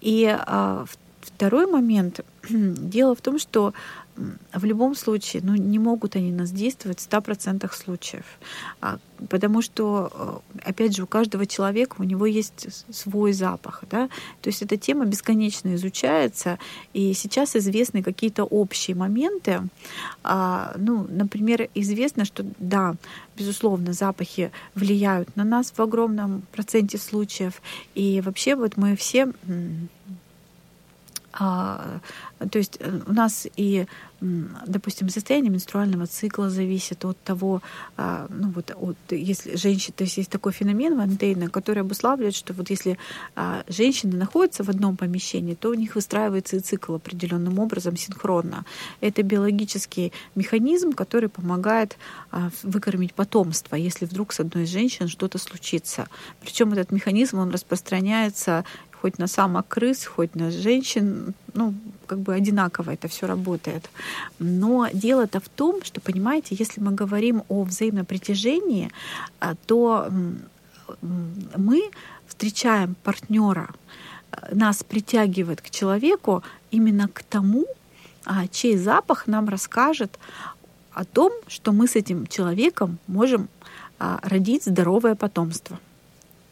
[0.00, 0.84] И а,
[1.26, 2.20] второй момент.
[2.48, 3.72] Дело в том, что
[4.52, 8.24] в любом случае, ну, не могут они нас действовать в 100% случаев.
[8.80, 13.82] А, потому что, э, опять же, у каждого человека у него есть свой запах.
[13.90, 14.08] Да?
[14.40, 16.58] То есть эта тема бесконечно изучается,
[16.92, 19.62] и сейчас известны какие-то общие моменты.
[20.22, 22.94] А, ну, например, известно, что да,
[23.36, 27.60] безусловно, запахи влияют на нас в огромном проценте случаев.
[27.96, 29.32] И вообще вот мы все
[31.36, 32.00] а,
[32.50, 33.86] то есть э, у нас и,
[34.20, 37.60] допустим, состояние менструального цикла зависит от того,
[37.96, 42.54] а, ну вот, от, если женщина, то есть есть такой феномен Ван который обуславливает, что
[42.54, 42.98] вот если
[43.34, 48.64] а, женщины находятся в одном помещении, то у них выстраивается и цикл определенным образом синхронно.
[49.00, 51.96] Это биологический механизм, который помогает
[52.30, 56.06] а, выкормить потомство, если вдруг с одной из женщин что-то случится.
[56.40, 58.64] Причем этот механизм, он распространяется
[59.04, 61.74] хоть на самок крыс, хоть на женщин, ну,
[62.06, 63.90] как бы одинаково это все работает.
[64.38, 68.90] Но дело-то в том, что, понимаете, если мы говорим о взаимном притяжении,
[69.40, 70.08] а, то
[71.56, 71.90] мы
[72.26, 73.68] встречаем партнера,
[74.30, 77.66] а, нас притягивает к человеку именно к тому,
[78.24, 80.18] а, чей запах нам расскажет
[80.94, 83.48] о том, что мы с этим человеком можем
[83.98, 85.78] родить здоровое потомство.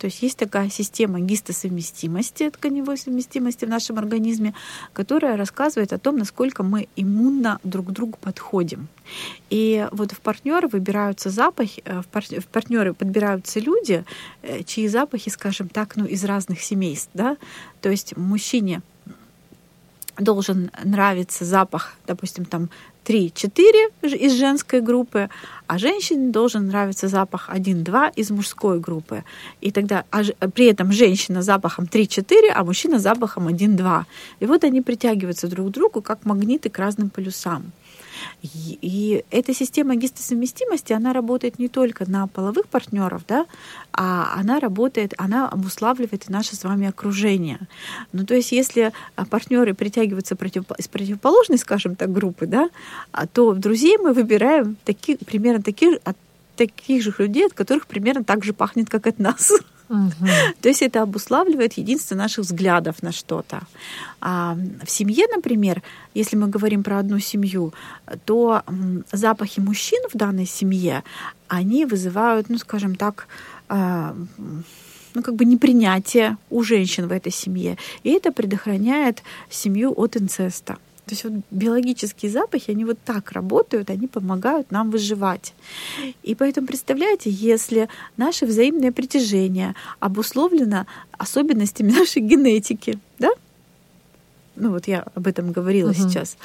[0.02, 4.52] То есть есть такая система гистосовместимости, тканевой совместимости в нашем организме,
[4.92, 8.88] которая рассказывает о том, насколько мы иммунно друг к другу подходим.
[9.48, 14.04] И вот в партнеры выбираются запахи, э, в партнеры подбираются люди,
[14.42, 17.10] э, чьи запахи, скажем так, ну, из разных семейств.
[17.14, 17.36] Да?
[17.80, 18.82] То есть мужчине
[20.18, 22.68] должен нравиться запах, допустим, там
[23.04, 25.28] 3-4 из женской группы,
[25.66, 29.24] а женщине должен нравиться запах 1-2 из мужской группы.
[29.60, 34.04] И тогда а, при этом женщина запахом 3-4, а мужчина запахом 1-2.
[34.40, 37.72] И вот они притягиваются друг к другу как магниты к разным полюсам.
[38.42, 43.46] И, эта система гистосовместимости, она работает не только на половых партнеров, да,
[43.92, 47.60] а она работает, она обуславливает и наше с вами окружение.
[48.12, 52.70] Ну, то есть, если а, партнеры притягиваются против, из противоположной, скажем так, группы, да,
[53.12, 56.16] а, то друзей мы выбираем такие, примерно таких, от
[56.56, 59.52] таких же людей, от которых примерно так же пахнет, как от нас.
[60.60, 63.60] То есть это обуславливает единство наших взглядов на что-то.
[64.20, 65.82] А в семье, например,
[66.14, 67.72] если мы говорим про одну семью,
[68.24, 68.62] то
[69.12, 71.02] запахи мужчин в данной семье,
[71.48, 73.26] они вызывают, ну, скажем так,
[73.68, 74.14] а,
[75.14, 77.76] ну, как бы непринятие у женщин в этой семье.
[78.02, 80.78] И это предохраняет семью от инцеста.
[81.06, 85.52] То есть вот биологические запахи, они вот так работают, они помогают нам выживать.
[86.22, 90.86] И поэтому представляете, если наше взаимное притяжение обусловлено
[91.18, 93.30] особенностями нашей генетики, да,
[94.54, 95.98] ну вот я об этом говорила угу.
[95.98, 96.36] сейчас.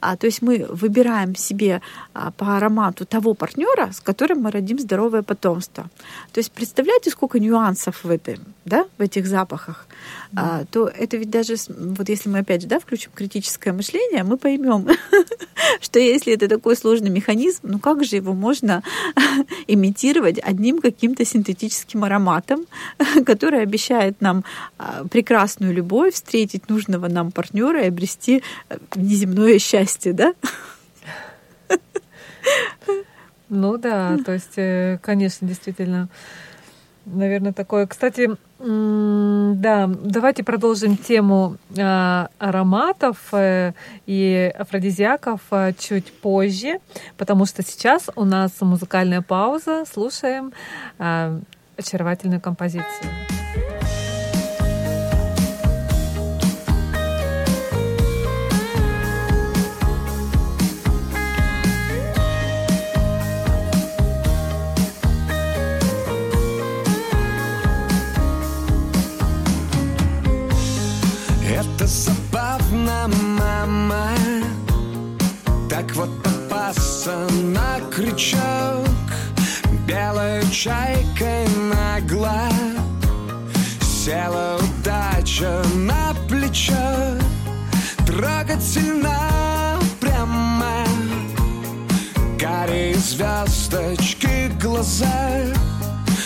[0.00, 1.82] А, то есть мы выбираем себе
[2.14, 5.84] а, по аромату того партнера, с которым мы родим здоровое потомство.
[6.32, 9.86] То есть представляете, сколько нюансов в этом, да, в этих запахах.
[10.34, 14.36] А, то это ведь даже, вот если мы опять же, да, включим критическое мышление, мы
[14.36, 14.86] поймем,
[15.80, 18.82] что если это такой сложный механизм, ну как же его можно
[19.66, 22.66] имитировать одним каким-то синтетическим ароматом,
[23.26, 24.44] который обещает нам
[24.78, 30.34] а, прекрасную любовь, встретить нужного нам партнера и обрести э, неземное счастье, да?
[33.48, 36.08] Ну да, то есть, э, конечно, действительно,
[37.06, 37.86] наверное, такое.
[37.86, 43.32] Кстати, да, давайте продолжим тему э, ароматов
[44.06, 45.40] и афродизиаков
[45.78, 46.80] чуть позже,
[47.16, 49.84] потому что сейчас у нас музыкальная пауза.
[49.90, 50.52] Слушаем
[51.76, 53.10] очаровательную композицию.
[75.86, 78.88] Так вот попался на крючок
[79.86, 82.48] Белой чайкой нагла
[83.80, 86.74] Села удача на плечо
[88.04, 90.84] Трогательно прямо.
[92.38, 95.44] Карие звездочки глаза.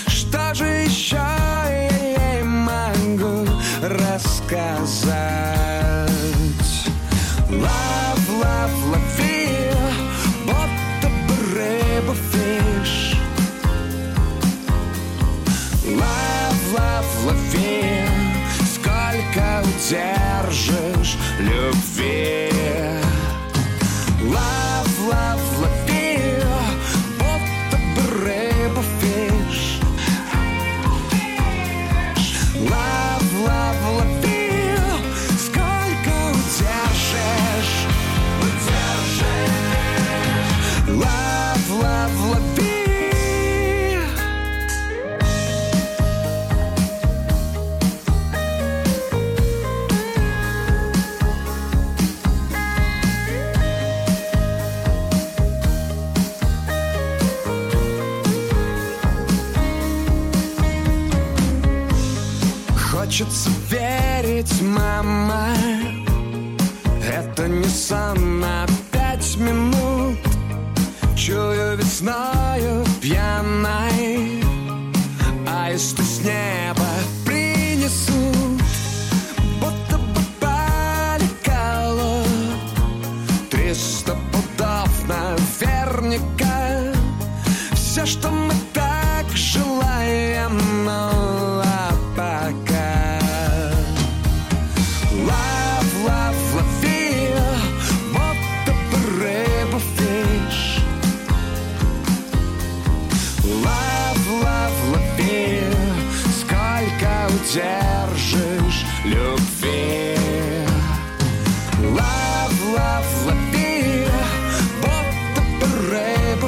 [0.07, 3.47] Что же еще я ей могу
[3.83, 5.60] рассказать?
[15.97, 16.30] My
[64.75, 65.55] мама
[67.03, 68.41] Это не сон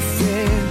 [0.03, 0.62] nothing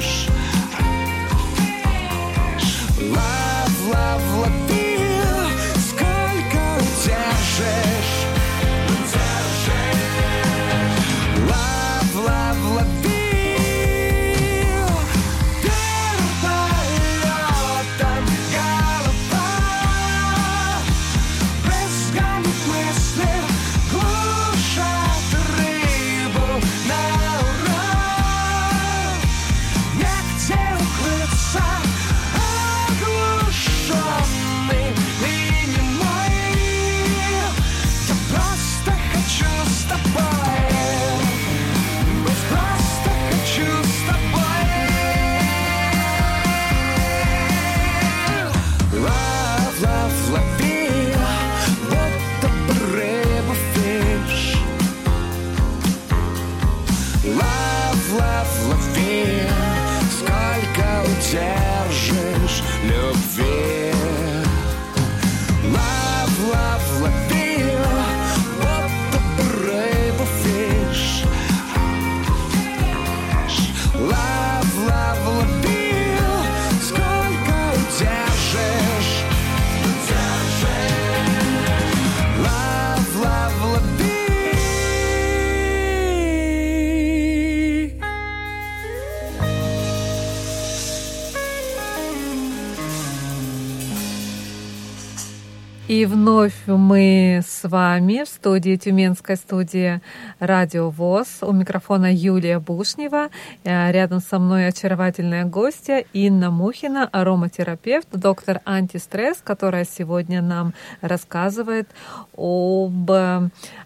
[96.01, 100.01] И вновь мы с вами в студии, Тюменской студии
[100.39, 101.27] Радио ВОЗ.
[101.41, 103.29] У микрофона Юлия Бушнева.
[103.63, 111.87] Э, рядом со мной очаровательная гостья Инна Мухина, ароматерапевт, доктор антистресс, которая сегодня нам рассказывает
[112.35, 113.11] об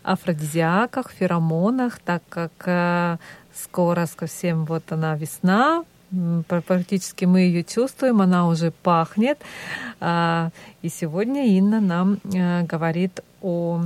[0.04, 3.18] афродизиаках, феромонах, так как э,
[3.54, 5.84] скоро совсем вот она весна,
[6.48, 9.38] практически мы ее чувствуем, она уже пахнет.
[10.00, 10.50] А,
[10.82, 13.82] и сегодня Инна нам э, говорит о,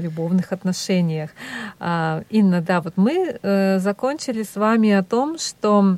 [0.00, 1.30] любовных отношениях.
[1.78, 5.96] А, Инна, да, вот мы э, закончили с вами о том, что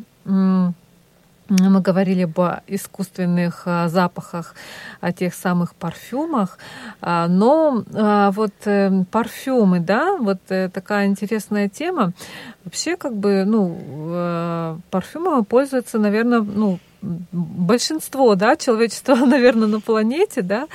[1.48, 4.54] мы говорили об искусственных а, запахах,
[5.00, 6.58] о тех самых парфюмах,
[7.00, 12.12] а, но а, вот э, парфюмы, да, вот э, такая интересная тема.
[12.64, 20.42] Вообще, как бы, ну, э, парфюмами пользуются, наверное, ну, большинство да, человечества, наверное, на планете,
[20.42, 20.66] да,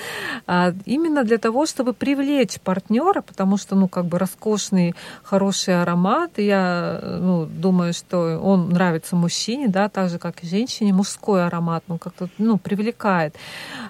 [0.48, 6.32] а, именно для того, чтобы привлечь партнера, потому что, ну, как бы роскошный, хороший аромат,
[6.38, 11.84] я, ну, думаю, что он нравится мужчине, да, так же, как и женщине, мужской аромат,
[11.88, 13.36] ну, как-то, ну, привлекает.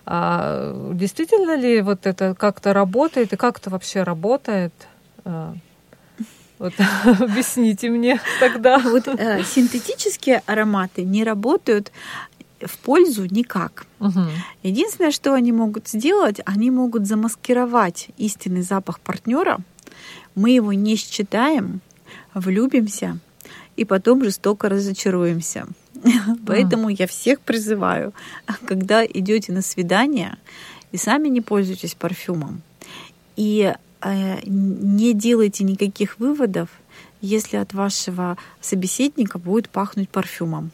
[0.05, 4.73] А, действительно ли вот это как-то работает, и как это вообще работает?
[6.63, 8.79] А, вот объясните мне тогда.
[8.79, 11.91] Вот э, синтетические ароматы не работают
[12.61, 13.85] в пользу никак.
[13.99, 14.21] Угу.
[14.63, 19.59] Единственное, что они могут сделать, они могут замаскировать истинный запах партнера.
[20.35, 21.81] Мы его не считаем,
[22.33, 23.17] влюбимся
[23.75, 25.67] и потом жестоко разочаруемся.
[26.47, 28.13] Поэтому я всех призываю,
[28.65, 30.37] когда идете на свидание
[30.91, 32.61] и сами не пользуетесь парфюмом,
[33.35, 33.73] и
[34.45, 36.69] не делайте никаких выводов,
[37.21, 40.71] если от вашего собеседника будет пахнуть парфюмом.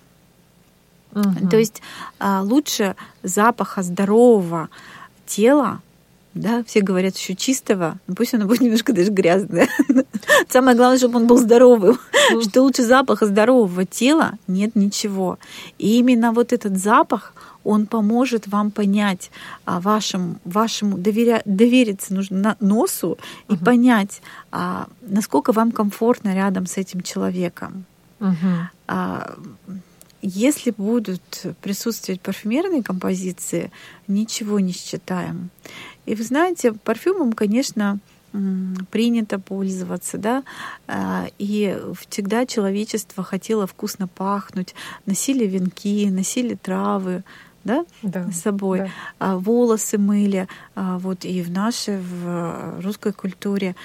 [1.14, 1.50] Угу.
[1.50, 1.82] То есть
[2.20, 4.70] а, лучше запаха здорового
[5.26, 5.82] тела,
[6.36, 9.68] да, все говорят еще чистого, но пусть оно будет немножко даже грязное.
[10.50, 11.98] Самое главное, чтобы он был здоровым.
[12.42, 15.40] Что лучше запаха здорового тела нет ничего.
[15.80, 17.34] И именно вот этот запах,
[17.70, 19.30] он поможет вам понять
[19.66, 23.66] а, вашему, вашему доверя, довериться нужно носу и угу.
[23.66, 27.86] понять, а, насколько вам комфортно рядом с этим человеком.
[28.20, 28.70] Угу.
[28.88, 29.36] А,
[30.22, 33.72] если будут присутствовать парфюмерные композиции,
[34.08, 35.50] ничего не считаем.
[36.08, 38.00] И вы знаете, парфюмом, конечно,
[38.92, 40.44] принято пользоваться, да,
[40.88, 41.78] а, и
[42.10, 47.24] всегда человечество хотело вкусно пахнуть, носили венки, носили травы,
[47.64, 48.90] да, да с собой, да.
[49.20, 53.76] А, волосы мыли, а, вот и в нашей, в русской культуре,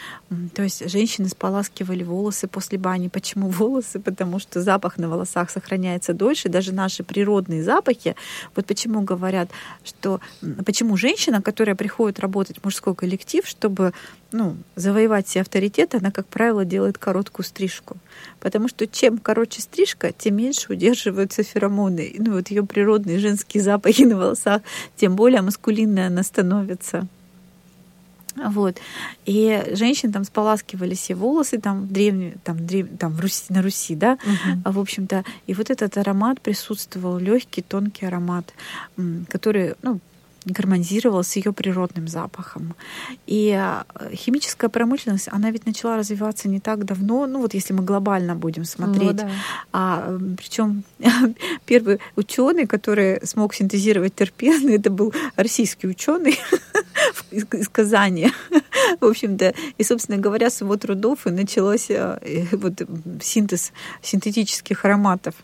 [0.54, 3.08] то есть женщины споласкивали волосы после бани.
[3.08, 4.00] Почему волосы?
[4.00, 8.14] Потому что запах на волосах сохраняется дольше, даже наши природные запахи.
[8.54, 9.50] Вот почему говорят,
[9.84, 10.20] что
[10.64, 13.92] почему женщина, которая приходит работать в мужской коллектив, чтобы
[14.34, 17.96] ну, завоевать себе авторитет, она, как правило, делает короткую стрижку.
[18.40, 22.16] Потому что чем короче стрижка, тем меньше удерживаются феромоны.
[22.18, 24.62] Ну, вот ее природные женские запахи на волосах,
[24.96, 27.06] тем более маскулинная она становится.
[28.34, 28.78] Вот.
[29.24, 32.88] И женщины там споласкивали все волосы там в древнем, там, древ...
[32.98, 34.72] там в Руси, на Руси, да, uh-huh.
[34.72, 35.24] в общем-то.
[35.46, 38.52] И вот этот аромат присутствовал, легкий, тонкий аромат,
[39.28, 40.00] который, ну,
[40.44, 42.74] гармонизировал с ее природным запахом.
[43.26, 47.83] И э, химическая промышленность, она ведь начала развиваться не так давно, ну вот если мы
[47.83, 49.12] глобально будем смотреть.
[49.12, 49.30] Ну, да.
[49.72, 50.85] а, причем
[51.66, 56.38] первый ученый, который смог синтезировать терпены, это был российский ученый
[57.30, 58.33] из Казани.
[59.00, 62.83] В общем-то, и, собственно говоря, с его трудов и началось э, вот,
[63.22, 65.35] синтез синтетических ароматов.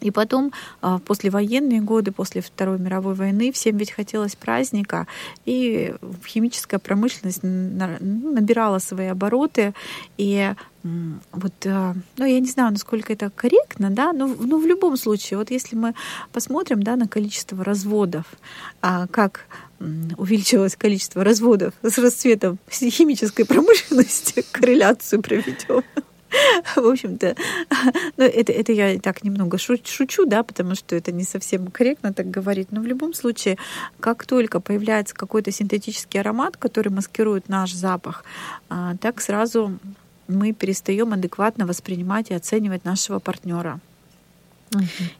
[0.00, 5.06] И потом, а, после военные годы, после Второй мировой войны, всем ведь хотелось праздника,
[5.44, 5.94] и
[6.26, 9.74] химическая промышленность ну, набирала свои обороты,
[10.16, 10.52] и
[11.32, 15.38] вот, а, ну, я не знаю, насколько это корректно, да, но, но в любом случае,
[15.38, 15.94] вот если мы
[16.32, 18.24] посмотрим, да, на количество разводов,
[18.80, 19.46] а, как
[20.16, 25.82] увеличилось количество разводов с расцветом химической промышленности, корреляцию проведем.
[26.76, 27.36] В общем-то,
[28.16, 32.30] ну, это, это я так немного шучу, да, потому что это не совсем корректно так
[32.30, 32.68] говорить.
[32.70, 33.58] Но в любом случае,
[34.00, 38.24] как только появляется какой-то синтетический аромат, который маскирует наш запах,
[38.68, 39.78] а, так сразу
[40.26, 43.80] мы перестаем адекватно воспринимать и оценивать нашего партнера.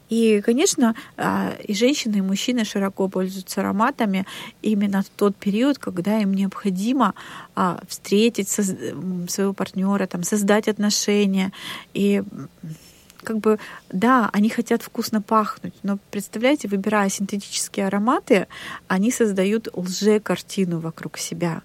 [0.09, 4.25] И, конечно, а, и женщины, и мужчины широко пользуются ароматами
[4.61, 7.13] именно в тот период, когда им необходимо
[7.55, 11.51] а, встретить своего партнера, там, создать отношения.
[11.93, 12.23] И
[13.23, 18.47] как бы, да, они хотят вкусно пахнуть, но представляете, выбирая синтетические ароматы,
[18.87, 21.61] они создают лже-картину вокруг себя.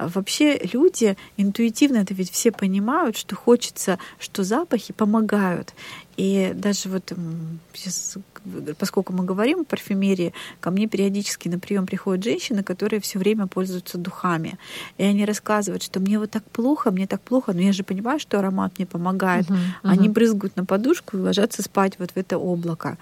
[0.00, 5.74] А вообще люди интуитивно это ведь все понимают, что хочется, что запахи помогают.
[6.16, 7.12] И даже вот
[7.74, 8.16] сейчас,
[8.78, 13.46] поскольку мы говорим о парфюмерии, ко мне периодически на прием приходят женщины, которые все время
[13.46, 14.58] пользуются духами.
[14.96, 18.18] И они рассказывают, что мне вот так плохо, мне так плохо, но я же понимаю,
[18.20, 19.50] что аромат мне помогает.
[19.50, 19.90] Uh-huh, uh-huh.
[19.90, 22.96] Они брызгают на подушку и ложатся спать вот в это облако.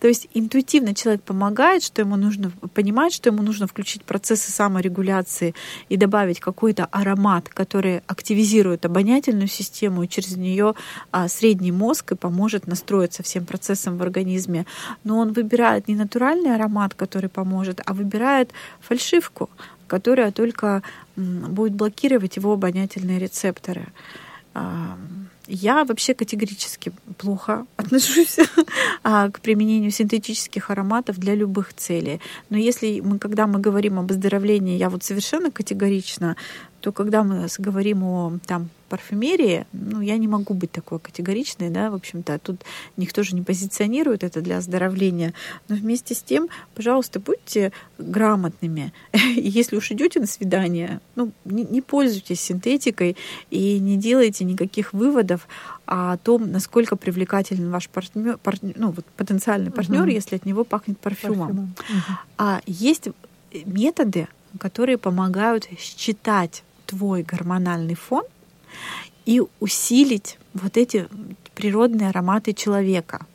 [0.00, 5.54] То есть интуитивно человек помогает, что ему нужно понимать, что ему нужно включить процессы саморегуляции
[5.88, 10.74] и добавить какой-то аромат, который активизирует обонятельную систему и через нее
[11.12, 14.64] а, средний мозг и поможет настроиться всем процессам в организме.
[15.04, 19.50] Но он выбирает не натуральный аромат, который поможет, а выбирает фальшивку,
[19.86, 20.82] которая только
[21.16, 23.88] будет блокировать его обонятельные рецепторы.
[25.52, 28.38] Я вообще категорически плохо отношусь
[29.02, 32.20] а, к применению синтетических ароматов для любых целей.
[32.50, 36.36] Но если мы, когда мы говорим об оздоровлении, я вот совершенно категорично,
[36.80, 41.90] то когда мы говорим о там, парфюмерии, ну, я не могу быть такой категоричной, да,
[41.90, 42.62] в общем-то, тут
[42.96, 45.32] никто же не позиционирует это для оздоровления,
[45.68, 48.92] но вместе с тем, пожалуйста, будьте грамотными.
[49.36, 53.16] Если уж идете на свидание, ну, не, не пользуйтесь синтетикой
[53.50, 55.46] и не делайте никаких выводов
[55.86, 60.10] о том, насколько привлекателен ваш партнер, партнер ну, вот потенциальный партнер, угу.
[60.10, 61.48] если от него пахнет парфюмом.
[61.48, 61.74] парфюмом.
[61.88, 62.18] Угу.
[62.38, 63.08] А есть
[63.66, 64.26] методы,
[64.58, 68.24] которые помогают считать твой гормональный фон
[69.24, 71.08] и усилить вот эти
[71.54, 73.26] природные ароматы человека.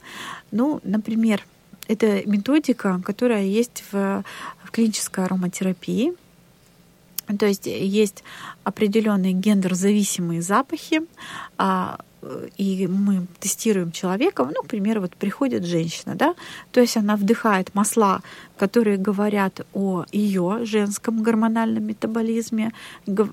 [0.52, 1.46] Ну, например,
[1.88, 4.24] это методика, которая есть в,
[4.64, 6.14] в клинической ароматерапии.
[7.40, 8.24] То есть есть
[8.64, 11.02] определенные гендер-зависимые запахи,
[11.58, 12.00] а,
[12.58, 16.36] и мы тестируем человека, ну, к примеру, вот приходит женщина, да,
[16.72, 18.22] то есть она вдыхает масла,
[18.58, 22.72] которые говорят о ее женском гормональном метаболизме,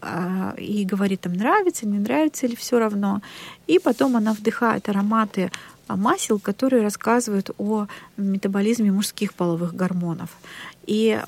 [0.02, 3.20] а, и говорит, им нравится, не нравится или все равно.
[3.66, 5.50] И потом она вдыхает ароматы
[5.88, 7.86] масел, которые рассказывают о
[8.16, 10.30] метаболизме мужских половых гормонов.
[10.86, 11.20] И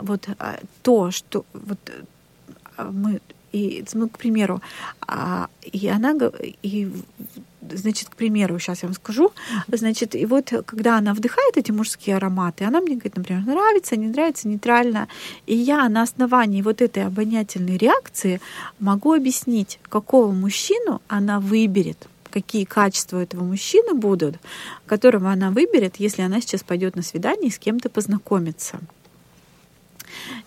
[0.00, 1.78] вот а, то, что вот
[2.90, 3.20] мы
[3.56, 4.60] и, ну, к примеру,
[5.00, 6.14] а, и она,
[6.62, 6.92] и,
[7.62, 9.32] значит, к примеру, сейчас я вам скажу,
[9.68, 14.08] значит, и вот когда она вдыхает эти мужские ароматы, она мне говорит, например, нравится, не
[14.08, 15.08] нравится, нейтрально,
[15.46, 18.40] и я на основании вот этой обонятельной реакции
[18.78, 24.36] могу объяснить, какого мужчину она выберет какие качества этого мужчины будут,
[24.84, 28.78] которого она выберет, если она сейчас пойдет на свидание и с кем-то познакомиться.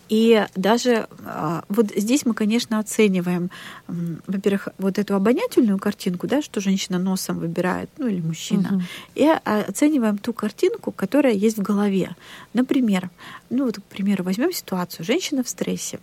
[0.10, 3.52] И даже а, вот здесь мы, конечно, оцениваем,
[3.88, 8.82] во-первых, вот эту обонятельную картинку, да, что женщина носом выбирает, ну или мужчина, угу.
[9.16, 12.16] и а, оцениваем ту картинку, которая есть в голове.
[12.54, 13.10] Например,
[13.50, 16.00] ну вот, к примеру, возьмем ситуацию, женщина в стрессе,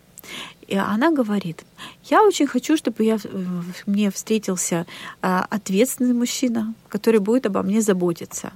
[0.66, 1.64] и она говорит,
[2.04, 4.86] я очень хочу, чтобы я, э, мне встретился
[5.22, 8.52] а, ответственный мужчина, который будет обо мне заботиться.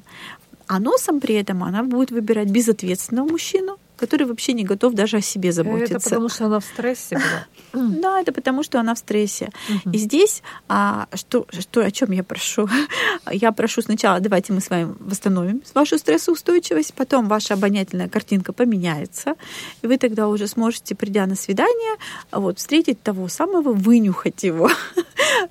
[0.66, 5.20] А носом при этом она будет выбирать безответственного мужчину, который вообще не готов даже о
[5.20, 5.96] себе заботиться.
[5.96, 7.46] Это потому что она в стрессе была.
[8.00, 9.50] Да, это потому что она в стрессе.
[9.92, 12.68] И здесь а, что, что, о чем я прошу?
[13.30, 19.34] Я прошу сначала, давайте мы с вами восстановим вашу стрессоустойчивость, потом ваша обонятельная картинка поменяется,
[19.82, 21.96] и вы тогда уже сможете, придя на свидание,
[22.32, 24.70] вот, встретить того самого, вынюхать его.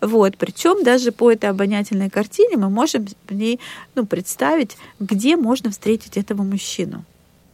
[0.01, 3.59] Вот, причем даже по этой обонятельной картине мы можем в ней
[3.95, 7.05] ну, представить, где можно встретить этого мужчину.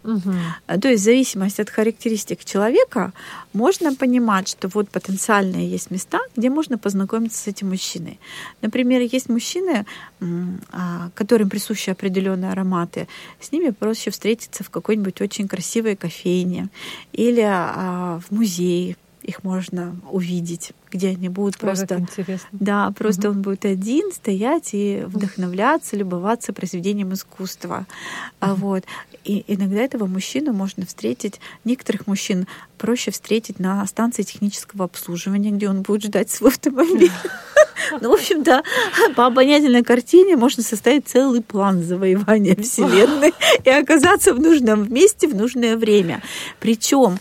[0.05, 0.79] Угу.
[0.81, 3.11] То есть в зависимости от характеристик человека
[3.53, 8.19] можно понимать, что вот потенциальные есть места, где можно познакомиться с этим мужчиной.
[8.61, 9.85] Например, есть мужчины,
[10.71, 13.07] а, которым присущи определенные ароматы,
[13.39, 16.69] с ними проще встретиться в какой-нибудь очень красивой кофейне
[17.11, 18.95] или а, в музее,
[19.25, 21.95] их можно увидеть, где они будут просто...
[21.95, 22.47] Интересно.
[22.51, 23.37] Да, просто угу.
[23.37, 27.87] он будет один стоять и вдохновляться, любоваться произведением искусства.
[28.41, 28.53] Угу.
[28.55, 28.83] Вот.
[29.23, 32.47] И иногда этого мужчину можно встретить, некоторых мужчин
[32.77, 37.11] проще встретить на станции технического обслуживания, где он будет ждать свой автомобиль.
[38.01, 38.63] Ну, в общем, да,
[39.15, 45.35] по обонятельной картине можно составить целый план завоевания Вселенной и оказаться в нужном месте в
[45.35, 46.23] нужное время.
[46.59, 47.19] Причем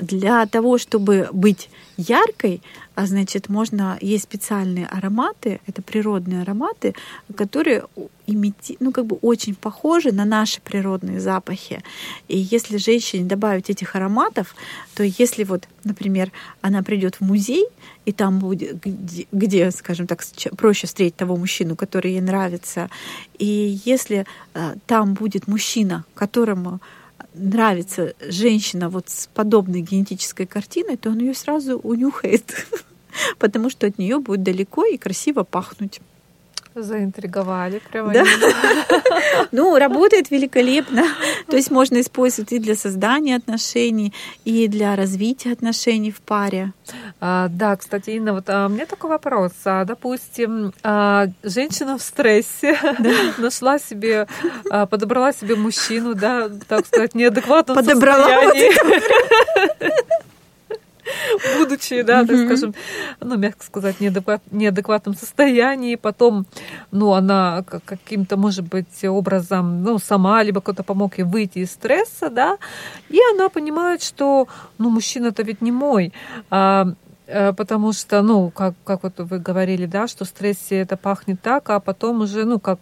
[0.00, 2.62] для того, чтобы быть яркой,
[2.94, 6.94] а значит, можно, есть специальные ароматы, это природные ароматы,
[7.36, 7.84] которые
[8.26, 11.82] имити, ну, как бы очень похожи на наши природные запахи.
[12.28, 14.54] И если женщине добавить этих ароматов,
[14.94, 16.30] то если вот, например,
[16.60, 17.66] она придет в музей,
[18.06, 20.22] и там будет, где, где, скажем так,
[20.56, 22.90] проще встретить того мужчину, который ей нравится,
[23.38, 26.80] и если э, там будет мужчина, которому
[27.34, 32.66] нравится женщина вот с подобной генетической картиной, то он ее сразу унюхает,
[33.38, 36.00] потому что от нее будет далеко и красиво пахнуть.
[36.74, 38.12] Заинтриговали прямо.
[38.12, 38.24] Да?
[39.52, 41.04] Ну, работает великолепно.
[41.54, 44.12] То есть можно использовать и для создания отношений,
[44.44, 46.72] и для развития отношений в паре.
[47.20, 49.52] А, да, кстати, Инна, вот а, у меня такой вопрос.
[49.64, 53.12] А, допустим, а, женщина в стрессе да.
[53.38, 54.26] нашла себе,
[54.68, 58.72] а, подобрала себе мужчину, да, так сказать, неадекватном подобрала состоянии.
[61.58, 62.74] будучи, да, так скажем,
[63.20, 66.46] ну, мягко сказать, неадекват, неадекватном состоянии, потом,
[66.90, 72.30] ну, она каким-то, может быть, образом, ну, сама, либо кто-то помог ей выйти из стресса,
[72.30, 72.58] да,
[73.08, 74.48] и она понимает, что,
[74.78, 76.12] ну, мужчина-то ведь не мой,
[76.50, 76.86] а,
[77.26, 81.40] э, потому что, ну, как, как вот вы говорили, да, что в стрессе это пахнет
[81.40, 82.78] так, а потом уже, ну, как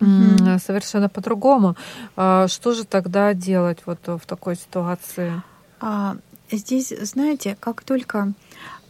[0.00, 0.58] mm-hmm.
[0.58, 1.76] совершенно по-другому.
[2.16, 5.42] А что же тогда делать вот в такой ситуации?
[5.80, 6.16] А,
[6.50, 8.32] Здесь, знаете, как только...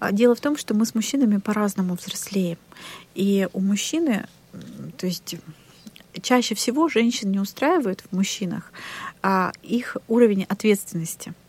[0.01, 2.59] А, дело в том, что мы с мужчинами по-разному взрослеем.
[3.15, 4.27] И у мужчины,
[4.99, 5.37] то есть
[6.21, 8.73] чаще всего женщин не устраивает в мужчинах
[9.23, 11.33] а их уровень ответственности–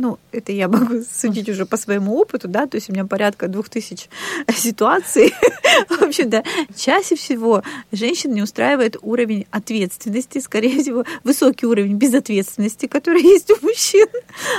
[0.00, 3.48] ну, это я могу судить уже по своему опыту, да, то есть у меня порядка
[3.48, 4.08] двух тысяч
[4.54, 5.34] ситуаций.
[5.88, 6.42] В общем-то,
[6.74, 13.56] чаще всего женщин не устраивает уровень ответственности, скорее всего, высокий уровень безответственности, который есть у
[13.60, 14.08] мужчин.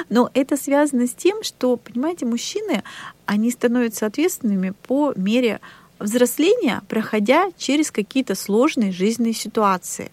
[0.09, 2.83] Но это связано с тем, что, понимаете, мужчины,
[3.25, 5.59] они становятся ответственными по мере
[5.97, 10.11] взросления, проходя через какие-то сложные жизненные ситуации.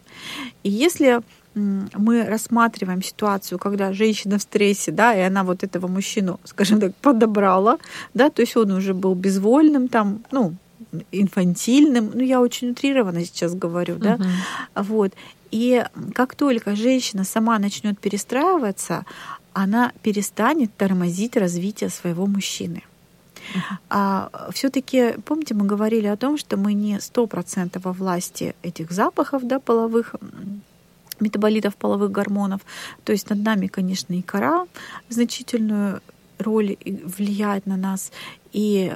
[0.62, 1.20] И если
[1.58, 6.94] мы рассматриваем ситуацию, когда женщина в стрессе, да, и она вот этого мужчину, скажем так,
[6.96, 7.78] подобрала,
[8.14, 10.54] да, то есть он уже был безвольным, там, ну,
[11.12, 14.82] инфантильным, ну, я очень утрированно сейчас говорю, да, uh-huh.
[14.84, 15.12] вот.
[15.50, 15.84] И
[16.14, 19.04] как только женщина сама начнет перестраиваться,
[19.52, 22.82] она перестанет тормозить развитие своего мужчины.
[23.88, 28.90] А все-таки, помните, мы говорили о том, что мы не сто процентов во власти этих
[28.90, 30.14] запахов да, половых
[31.20, 32.60] метаболитов половых гормонов.
[33.04, 34.66] То есть над нами, конечно, и кора
[35.08, 36.00] значительную
[36.38, 38.10] роль влияет на нас,
[38.52, 38.92] и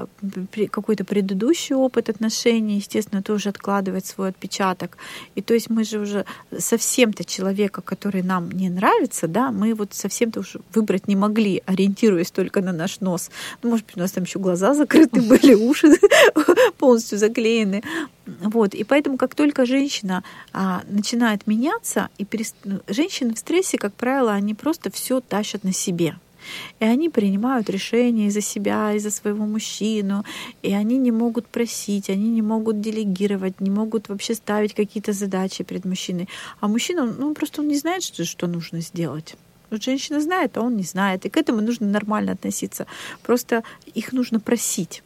[0.70, 4.96] какой-то предыдущий опыт отношений, естественно, тоже откладывает свой отпечаток.
[5.34, 6.24] И то есть мы же уже
[6.56, 12.30] совсем-то человека, который нам не нравится, да, мы вот совсем-то уже выбрать не могли, ориентируясь
[12.30, 13.30] только на наш нос.
[13.62, 15.88] Ну, может быть, у нас там еще глаза закрыты были, уши
[16.78, 17.82] полностью заклеены.
[18.26, 18.74] Вот.
[18.74, 22.54] И поэтому, как только женщина а, начинает меняться, и перест...
[22.64, 26.14] Ну, женщины в стрессе, как правило, они просто все тащат на себе.
[26.80, 30.24] И они принимают решения за себя, и за своего мужчину,
[30.62, 35.64] и они не могут просить, они не могут делегировать, не могут вообще ставить какие-то задачи
[35.64, 36.28] перед мужчиной.
[36.60, 39.36] А мужчина, ну, просто он не знает, что, что нужно сделать.
[39.70, 41.24] Вот женщина знает, а он не знает.
[41.24, 42.86] И к этому нужно нормально относиться.
[43.22, 43.62] Просто
[43.94, 45.02] их нужно просить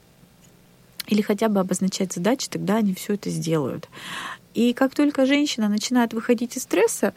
[1.06, 3.88] или хотя бы обозначать задачи, тогда они все это сделают.
[4.54, 7.14] И как только женщина начинает выходить из стресса,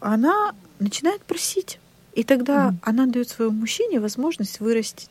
[0.00, 1.78] она начинает просить.
[2.14, 2.76] И тогда mm-hmm.
[2.82, 5.08] она дает своему мужчине возможность вырасти.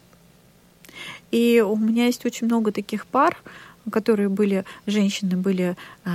[1.31, 3.37] И у меня есть очень много таких пар,
[3.91, 5.75] которые были, женщины были
[6.05, 6.09] э,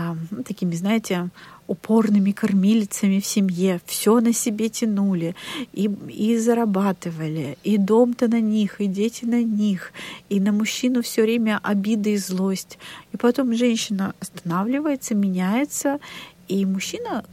[0.45, 1.31] такими, знаете,
[1.67, 5.35] упорными кормилицами в семье, все на себе тянули
[5.73, 9.93] и, и зарабатывали, и дом-то на них, и дети на них,
[10.29, 12.79] и на мужчину все время обида и злость.
[13.13, 16.01] И потом женщина останавливается, меняется,
[16.49, 17.25] и мужчина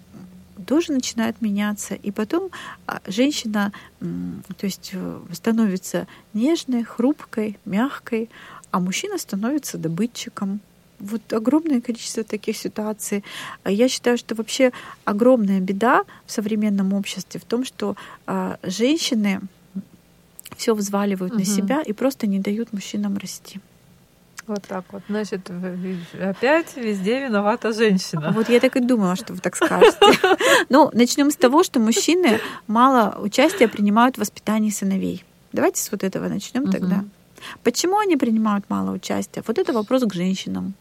[0.61, 1.95] тоже начинает меняться.
[1.95, 2.49] И потом
[2.87, 8.29] а, женщина то есть, э, становится нежной, хрупкой, мягкой,
[8.71, 10.59] а мужчина становится добытчиком.
[10.99, 13.23] Вот огромное количество таких ситуаций.
[13.65, 14.71] Я считаю, что вообще
[15.03, 17.95] огромная беда в современном обществе в том, что
[18.25, 19.41] а, женщины
[20.55, 21.39] все взваливают угу.
[21.39, 23.59] на себя и просто не дают мужчинам расти.
[24.47, 25.03] Вот так вот.
[25.07, 25.49] Значит,
[26.19, 28.31] опять везде виновата женщина.
[28.33, 29.97] Вот я так и думала, что вы так скажете.
[30.69, 35.23] Ну, начнем с того, что мужчины мало участия принимают в воспитании сыновей.
[35.53, 36.71] Давайте с вот этого начнем угу.
[36.71, 37.03] тогда.
[37.63, 39.43] Почему они принимают мало участия?
[39.45, 40.73] Вот это вопрос к женщинам.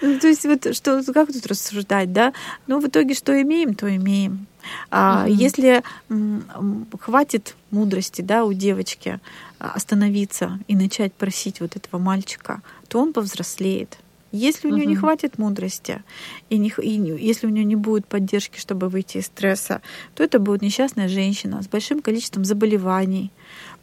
[0.00, 2.32] Ну, то есть вот что, как тут рассуждать, да?
[2.66, 4.46] Ну, в итоге что имеем, то имеем.
[4.90, 5.34] А, Мгм.
[5.34, 9.20] Если м, хватит мудрости да, у девочки
[9.58, 13.98] остановиться и начать просить вот этого мальчика, то он повзрослеет.
[14.32, 15.00] Если у нее не Мгм.
[15.00, 16.02] хватит мудрости,
[16.50, 19.80] и, не, и не- если у нее не будет поддержки, чтобы выйти из стресса,
[20.14, 23.30] то это будет несчастная женщина с большим количеством заболеваний.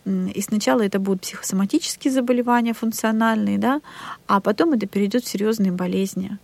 [0.06, 3.82] И сначала это будут психосоматические заболевания, функциональные, да,
[4.28, 6.38] а потом это перейдет в серьезные болезни.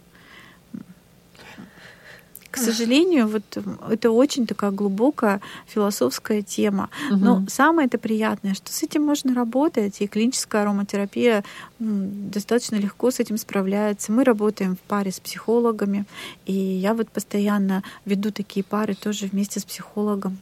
[2.52, 3.44] К сожалению, вот
[3.90, 6.90] это очень такая глубокая философская тема.
[7.10, 7.48] Но Мгм.
[7.48, 11.44] самое это приятное, что с этим можно работать, и клиническая ароматерапия
[11.80, 14.12] достаточно легко с этим справляется.
[14.12, 16.06] Мы работаем в паре с психологами,
[16.46, 20.38] и я вот постоянно веду такие пары тоже вместе с психологом.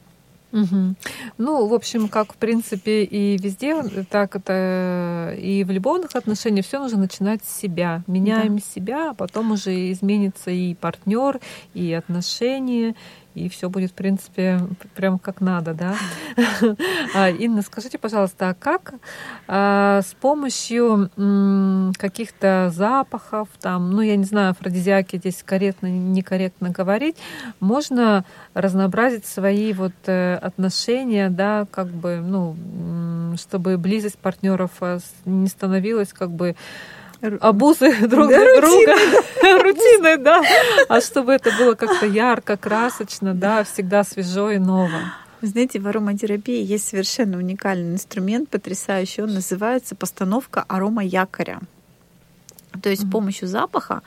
[0.51, 0.95] Мгм.
[1.37, 6.79] Ну, в общем, как в принципе и везде, так это и в любовных отношениях все
[6.79, 8.03] нужно начинать с себя.
[8.07, 11.39] Меняем себя, а потом уже изменится и партнер,
[11.73, 12.95] и отношения,
[13.37, 14.59] и все будет, в принципе,
[14.95, 15.95] прям как надо, да.
[17.15, 18.93] А, Инна, скажите, пожалуйста, а как
[19.47, 21.09] а, с помощью
[21.97, 27.15] каких-то запахов, там, ну, я не знаю, афродизиаки здесь корректно, некорректно говорить,
[27.59, 32.55] можно разнообразить свои вот э, отношения, да, как бы, ну,
[33.37, 36.55] чтобы близость партнеров э, не становилась как бы
[37.21, 38.93] обузы друг Да, друга,
[39.63, 40.41] рутиной, да,
[40.89, 45.13] а чтобы это было как-то ярко, красочно, да, всегда свежо и ново.
[45.41, 49.21] Знаете, в ароматерапии есть совершенно уникальный инструмент, потрясающий.
[49.21, 51.59] Он называется постановка арома якоря.
[52.81, 54.01] То есть с помощью запаха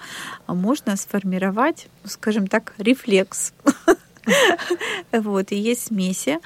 [0.46, 3.52] можно сформировать, ну, скажем так, рефлекс.
[5.12, 6.38] Вот, и есть смеси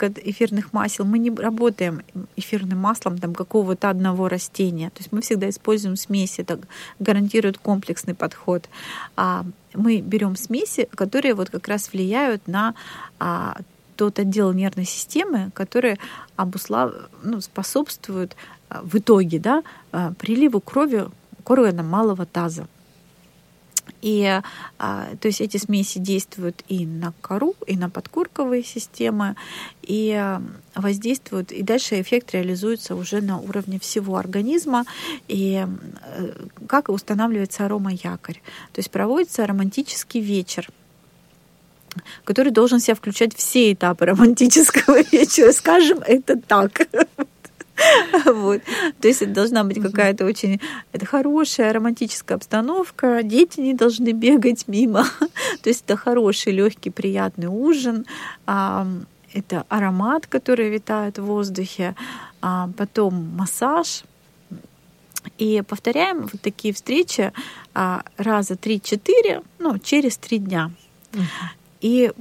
[0.00, 1.04] эфирных масел.
[1.04, 2.02] Мы не работаем
[2.36, 4.90] эфирным маслом там, какого-то одного растения.
[4.90, 6.40] То есть мы всегда используем смеси.
[6.40, 6.58] Это
[6.98, 8.68] гарантирует комплексный подход.
[9.16, 12.74] А мы берем смеси, которые вот как раз влияют на
[13.18, 13.58] а,
[13.96, 15.98] тот отдел нервной системы, который
[16.36, 16.92] обуслав...
[17.22, 18.36] ну, способствует
[18.68, 19.62] а, в итоге да,
[19.92, 21.06] а, приливу крови
[21.44, 22.66] к органам малого таза.
[24.02, 24.40] И
[24.78, 29.36] а, то есть эти смеси действуют и на кору, и на подкорковые системы,
[29.82, 30.42] и а,
[30.74, 34.84] воздействуют, и дальше эффект реализуется уже на уровне всего организма.
[35.28, 36.32] И э,
[36.66, 38.40] как устанавливается арома-якорь?
[38.72, 40.68] То есть проводится романтический вечер,
[42.24, 45.52] который должен себя включать все этапы романтического вечера.
[45.52, 46.88] Скажем, это так.
[48.26, 48.62] Вот.
[49.00, 50.60] То есть это должна быть какая-то очень
[50.92, 55.04] это хорошая романтическая обстановка, дети не должны бегать мимо.
[55.62, 58.06] То есть это хороший, легкий, приятный ужин.
[58.46, 58.86] А,
[59.34, 61.94] Это аромат, который витает в воздухе.
[62.40, 64.04] А, Потом массаж.
[65.38, 67.32] И повторяем вот такие встречи
[67.74, 70.70] а, раза 3-4, ну, через три дня.
[71.80, 72.12] И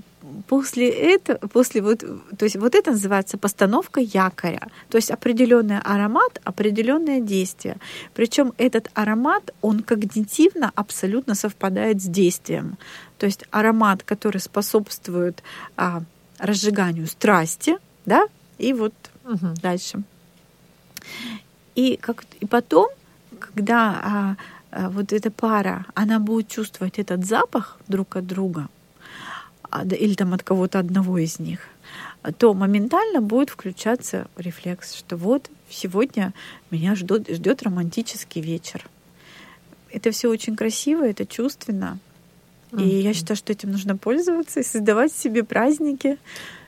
[0.47, 1.99] после этого, после вот,
[2.37, 7.77] то есть вот это называется постановка якоря, то есть определенный аромат, определенное действие.
[8.13, 12.77] Причем этот аромат, он когнитивно абсолютно совпадает с действием.
[13.17, 15.43] То есть аромат, который способствует
[15.77, 16.01] а,
[16.39, 18.93] разжиганию страсти, да, и вот
[19.23, 19.53] Мгм.
[19.61, 20.03] дальше.
[21.75, 22.89] И, как, и потом,
[23.39, 24.35] когда а,
[24.71, 28.67] а, вот эта пара, она будет чувствовать этот запах друг от друга,
[29.91, 31.59] или там от кого-то одного из них,
[32.37, 36.33] то моментально будет включаться рефлекс, что вот сегодня
[36.69, 38.85] меня ждет, ждет романтический вечер.
[39.91, 41.99] Это все очень красиво, это чувственно.
[42.77, 43.13] И я Мгм.
[43.13, 46.17] считаю, что этим нужно пользоваться и создавать себе праздники.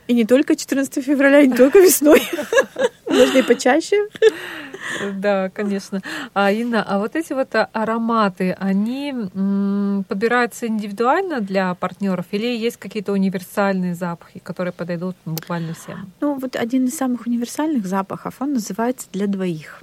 [0.06, 2.20] И не только 14 февраля, и не только весной.
[3.08, 3.96] Можно и почаще.
[5.14, 6.02] Да, конечно.
[6.34, 12.76] А Инна, а вот эти вот ароматы, они м, подбираются индивидуально для партнеров или есть
[12.76, 16.12] какие-то универсальные запахи, которые подойдут буквально всем?
[16.20, 19.82] Ну, вот один из самых универсальных запахов, он называется «для двоих».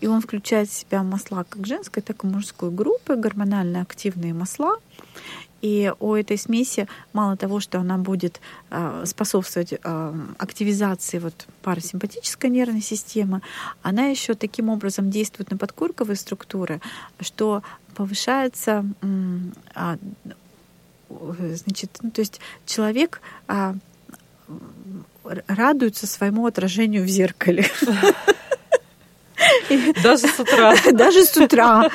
[0.00, 4.78] И он включает в себя масла как женской, так и мужской группы, гормонально активные масла.
[5.62, 12.50] И у этой смеси мало того, что она будет а, способствовать а, активизации вот парасимпатической
[12.50, 13.42] нервной системы,
[13.80, 16.80] она еще таким образом действует на подкорковые структуры,
[17.20, 17.62] что
[17.94, 18.84] повышается,
[19.76, 19.98] а,
[21.08, 23.20] значит, ну, то есть человек
[25.46, 27.66] радуется своему отражению в зеркале.
[30.02, 30.74] Даже с утра.
[30.92, 31.88] Даже с утра.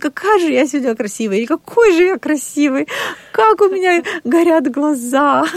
[0.00, 2.88] Какая же я сегодня красивая, и какой же я красивый,
[3.32, 5.44] как у меня горят глаза.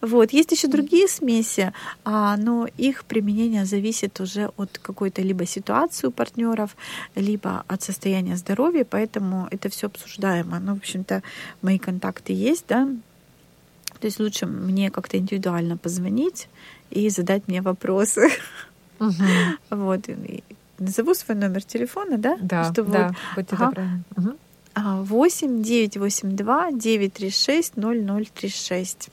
[0.00, 0.32] Вот.
[0.32, 1.72] Есть еще другие смеси,
[2.04, 6.76] а, но их применение зависит уже от какой-то либо ситуации у партнеров,
[7.16, 10.60] либо от состояния здоровья, поэтому это все обсуждаемо.
[10.60, 11.24] Ну, в общем-то,
[11.62, 12.88] мои контакты есть, да,
[14.00, 16.48] то есть лучше мне как-то индивидуально позвонить
[16.90, 18.28] и задать мне вопросы.
[19.00, 19.12] Угу.
[19.70, 20.08] Вот.
[20.08, 20.42] И
[20.78, 22.36] назову свой номер телефона, да?
[22.40, 23.66] Да, Чтобы да, будьте ага.
[23.66, 23.88] добры.
[24.16, 24.36] Угу.
[25.04, 29.10] 8 982 936 0036.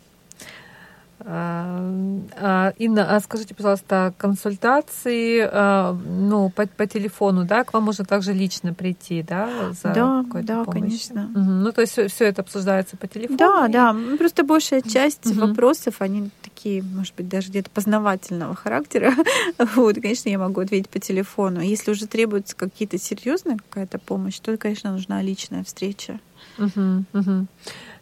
[1.25, 8.31] Инна, а скажите, пожалуйста, консультации а, ну, по, по телефону, да, к вам можно также
[8.31, 10.65] лично прийти, да, за да, да, помощью?
[10.65, 11.31] конечно.
[11.33, 11.39] Угу.
[11.39, 13.39] Ну, то есть все это обсуждается по телефону?
[13.39, 13.71] Да, и...
[13.71, 13.95] да.
[14.19, 15.47] Просто большая часть угу.
[15.47, 19.13] вопросов, они такие, может быть, даже где-то познавательного характера.
[19.75, 21.61] вот, конечно, я могу ответить по телефону.
[21.61, 26.19] Если уже требуется какие-то серьезная какая-то помощь, то, конечно, нужна личная встреча.
[26.57, 27.47] Угу, угу.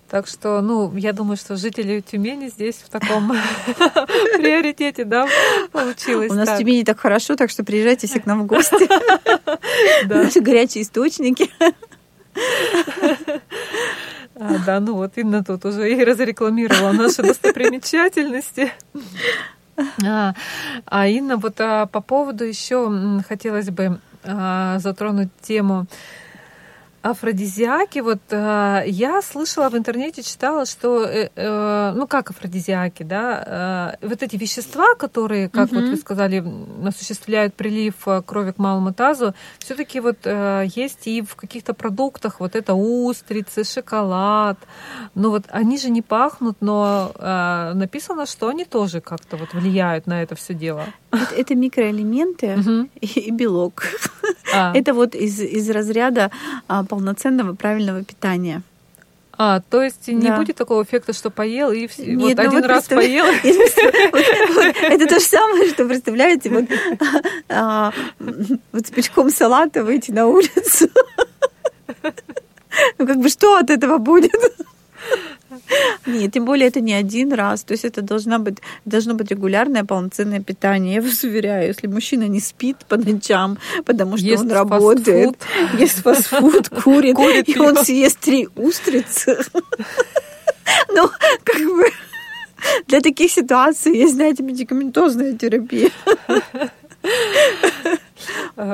[0.09, 3.29] Так что, ну, я думаю, что жители Тюмени здесь в таком
[4.37, 5.27] приоритете, да,
[5.71, 6.31] получилось.
[6.31, 8.87] У нас в Тюмени так хорошо, так что приезжайте все к нам в гости.
[10.07, 11.49] Наши горячие источники.
[14.43, 18.73] А, да, ну вот Инна тут уже и разрекламировала наши достопримечательности.
[20.05, 20.33] А,
[20.85, 25.87] а Инна, вот а, по поводу еще хотелось бы а, затронуть тему
[27.03, 33.97] Афродизиаки, вот э, я слышала в интернете, читала, что, э, э, ну как афродизиаки, да,
[34.01, 35.81] э, вот эти вещества, которые, как угу.
[35.81, 36.41] вот вы сказали,
[36.87, 42.39] осуществляют прилив э, крови к малому тазу, все-таки вот э, есть и в каких-то продуктах,
[42.39, 44.57] вот это устрицы, шоколад,
[45.13, 50.07] ну вот они же не пахнут, но э, написано, что они тоже как-то вот влияют
[50.07, 50.85] на это все дело.
[51.11, 52.89] Это, это микроэлементы угу.
[53.01, 53.83] и, и белок.
[54.53, 54.71] А.
[54.75, 56.31] Это вот из, из разряда
[56.67, 58.61] а, полноценного правильного питания.
[59.35, 60.37] А, то есть не да.
[60.37, 63.25] будет такого эффекта, что поел и Нет, вот ну один вот раз поел.
[64.83, 66.65] Это то же самое, что представляете, вот,
[67.49, 67.91] а,
[68.71, 70.89] вот с пучком салата выйти на улицу.
[72.97, 74.33] Ну как бы что от этого будет?
[76.05, 77.63] Нет, тем более это не один раз.
[77.63, 80.95] То есть это должна быть, должно быть регулярное полноценное питание.
[80.95, 85.79] Я вас уверяю, если мужчина не спит по ночам, потому что ест он работает, фастфуд.
[85.79, 89.39] ест фастфуд, курит, курит и он съест три устрицы.
[90.95, 91.09] Ну,
[91.43, 91.91] как бы
[92.87, 95.91] для таких ситуаций есть, знаете, медикаментозная терапия.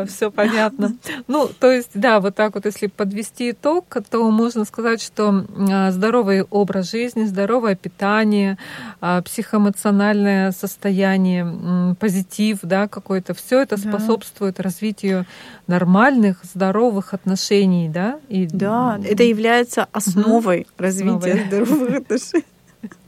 [0.08, 0.96] Все понятно.
[1.28, 5.92] Ну, то есть, да, вот так вот, если подвести итог, то можно сказать, что а,
[5.92, 8.58] здоровый образ жизни, здоровое питание,
[9.02, 13.90] а, психоэмоциональное состояние, позитив, да, какой-то, все это да.
[13.90, 15.26] способствует развитию
[15.68, 18.20] нормальных, здоровых отношений, да?
[18.30, 18.48] И...
[18.48, 20.68] Да, это является основой угу.
[20.78, 22.46] развития здоровых отношений.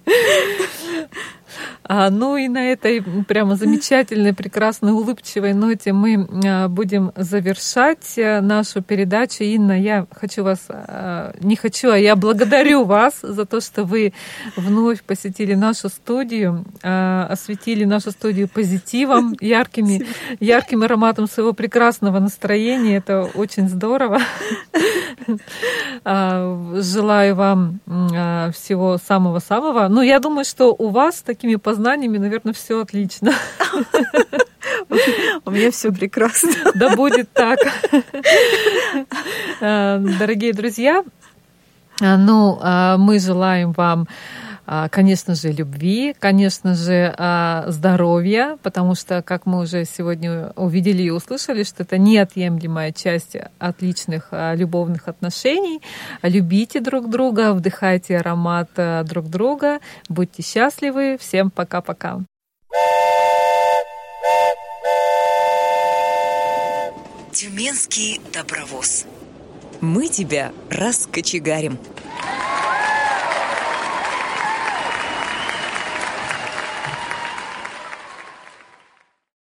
[1.84, 8.42] А, ну и на этой прямо замечательной, прекрасной, улыбчивой ноте мы а, будем завершать э,
[8.42, 9.44] нашу передачу.
[9.44, 14.14] Инна, я хочу вас, а, не хочу, а я благодарю вас за то, что вы
[14.56, 20.06] вновь посетили нашу студию, осветили нашу студию позитивом, яркими,
[20.40, 22.98] ярким ароматом своего прекрасного настроения.
[22.98, 24.20] Это очень здорово.
[26.06, 27.80] Желаю вам
[28.54, 29.88] всего самого-самого.
[29.88, 33.32] Ну, я думаю, что у вас с такими познаниями, наверное, все отлично.
[35.46, 36.52] У меня все прекрасно.
[36.76, 37.58] Да будет так.
[39.60, 41.04] Э, дорогие друзья,
[42.02, 44.08] э, ну, э, мы желаем вам
[44.92, 47.14] конечно же, любви, конечно же,
[47.68, 54.30] здоровья, потому что, как мы уже сегодня увидели и услышали, что это неотъемлемая часть отличных
[54.32, 55.82] любовных отношений.
[56.24, 58.70] Любите друг друга, вдыхайте аромат
[59.06, 61.18] друг друга, будьте счастливы.
[61.20, 62.20] Всем пока-пока.
[67.34, 69.06] Тюменский добровоз.
[69.80, 71.80] Мы тебя раскочегарим.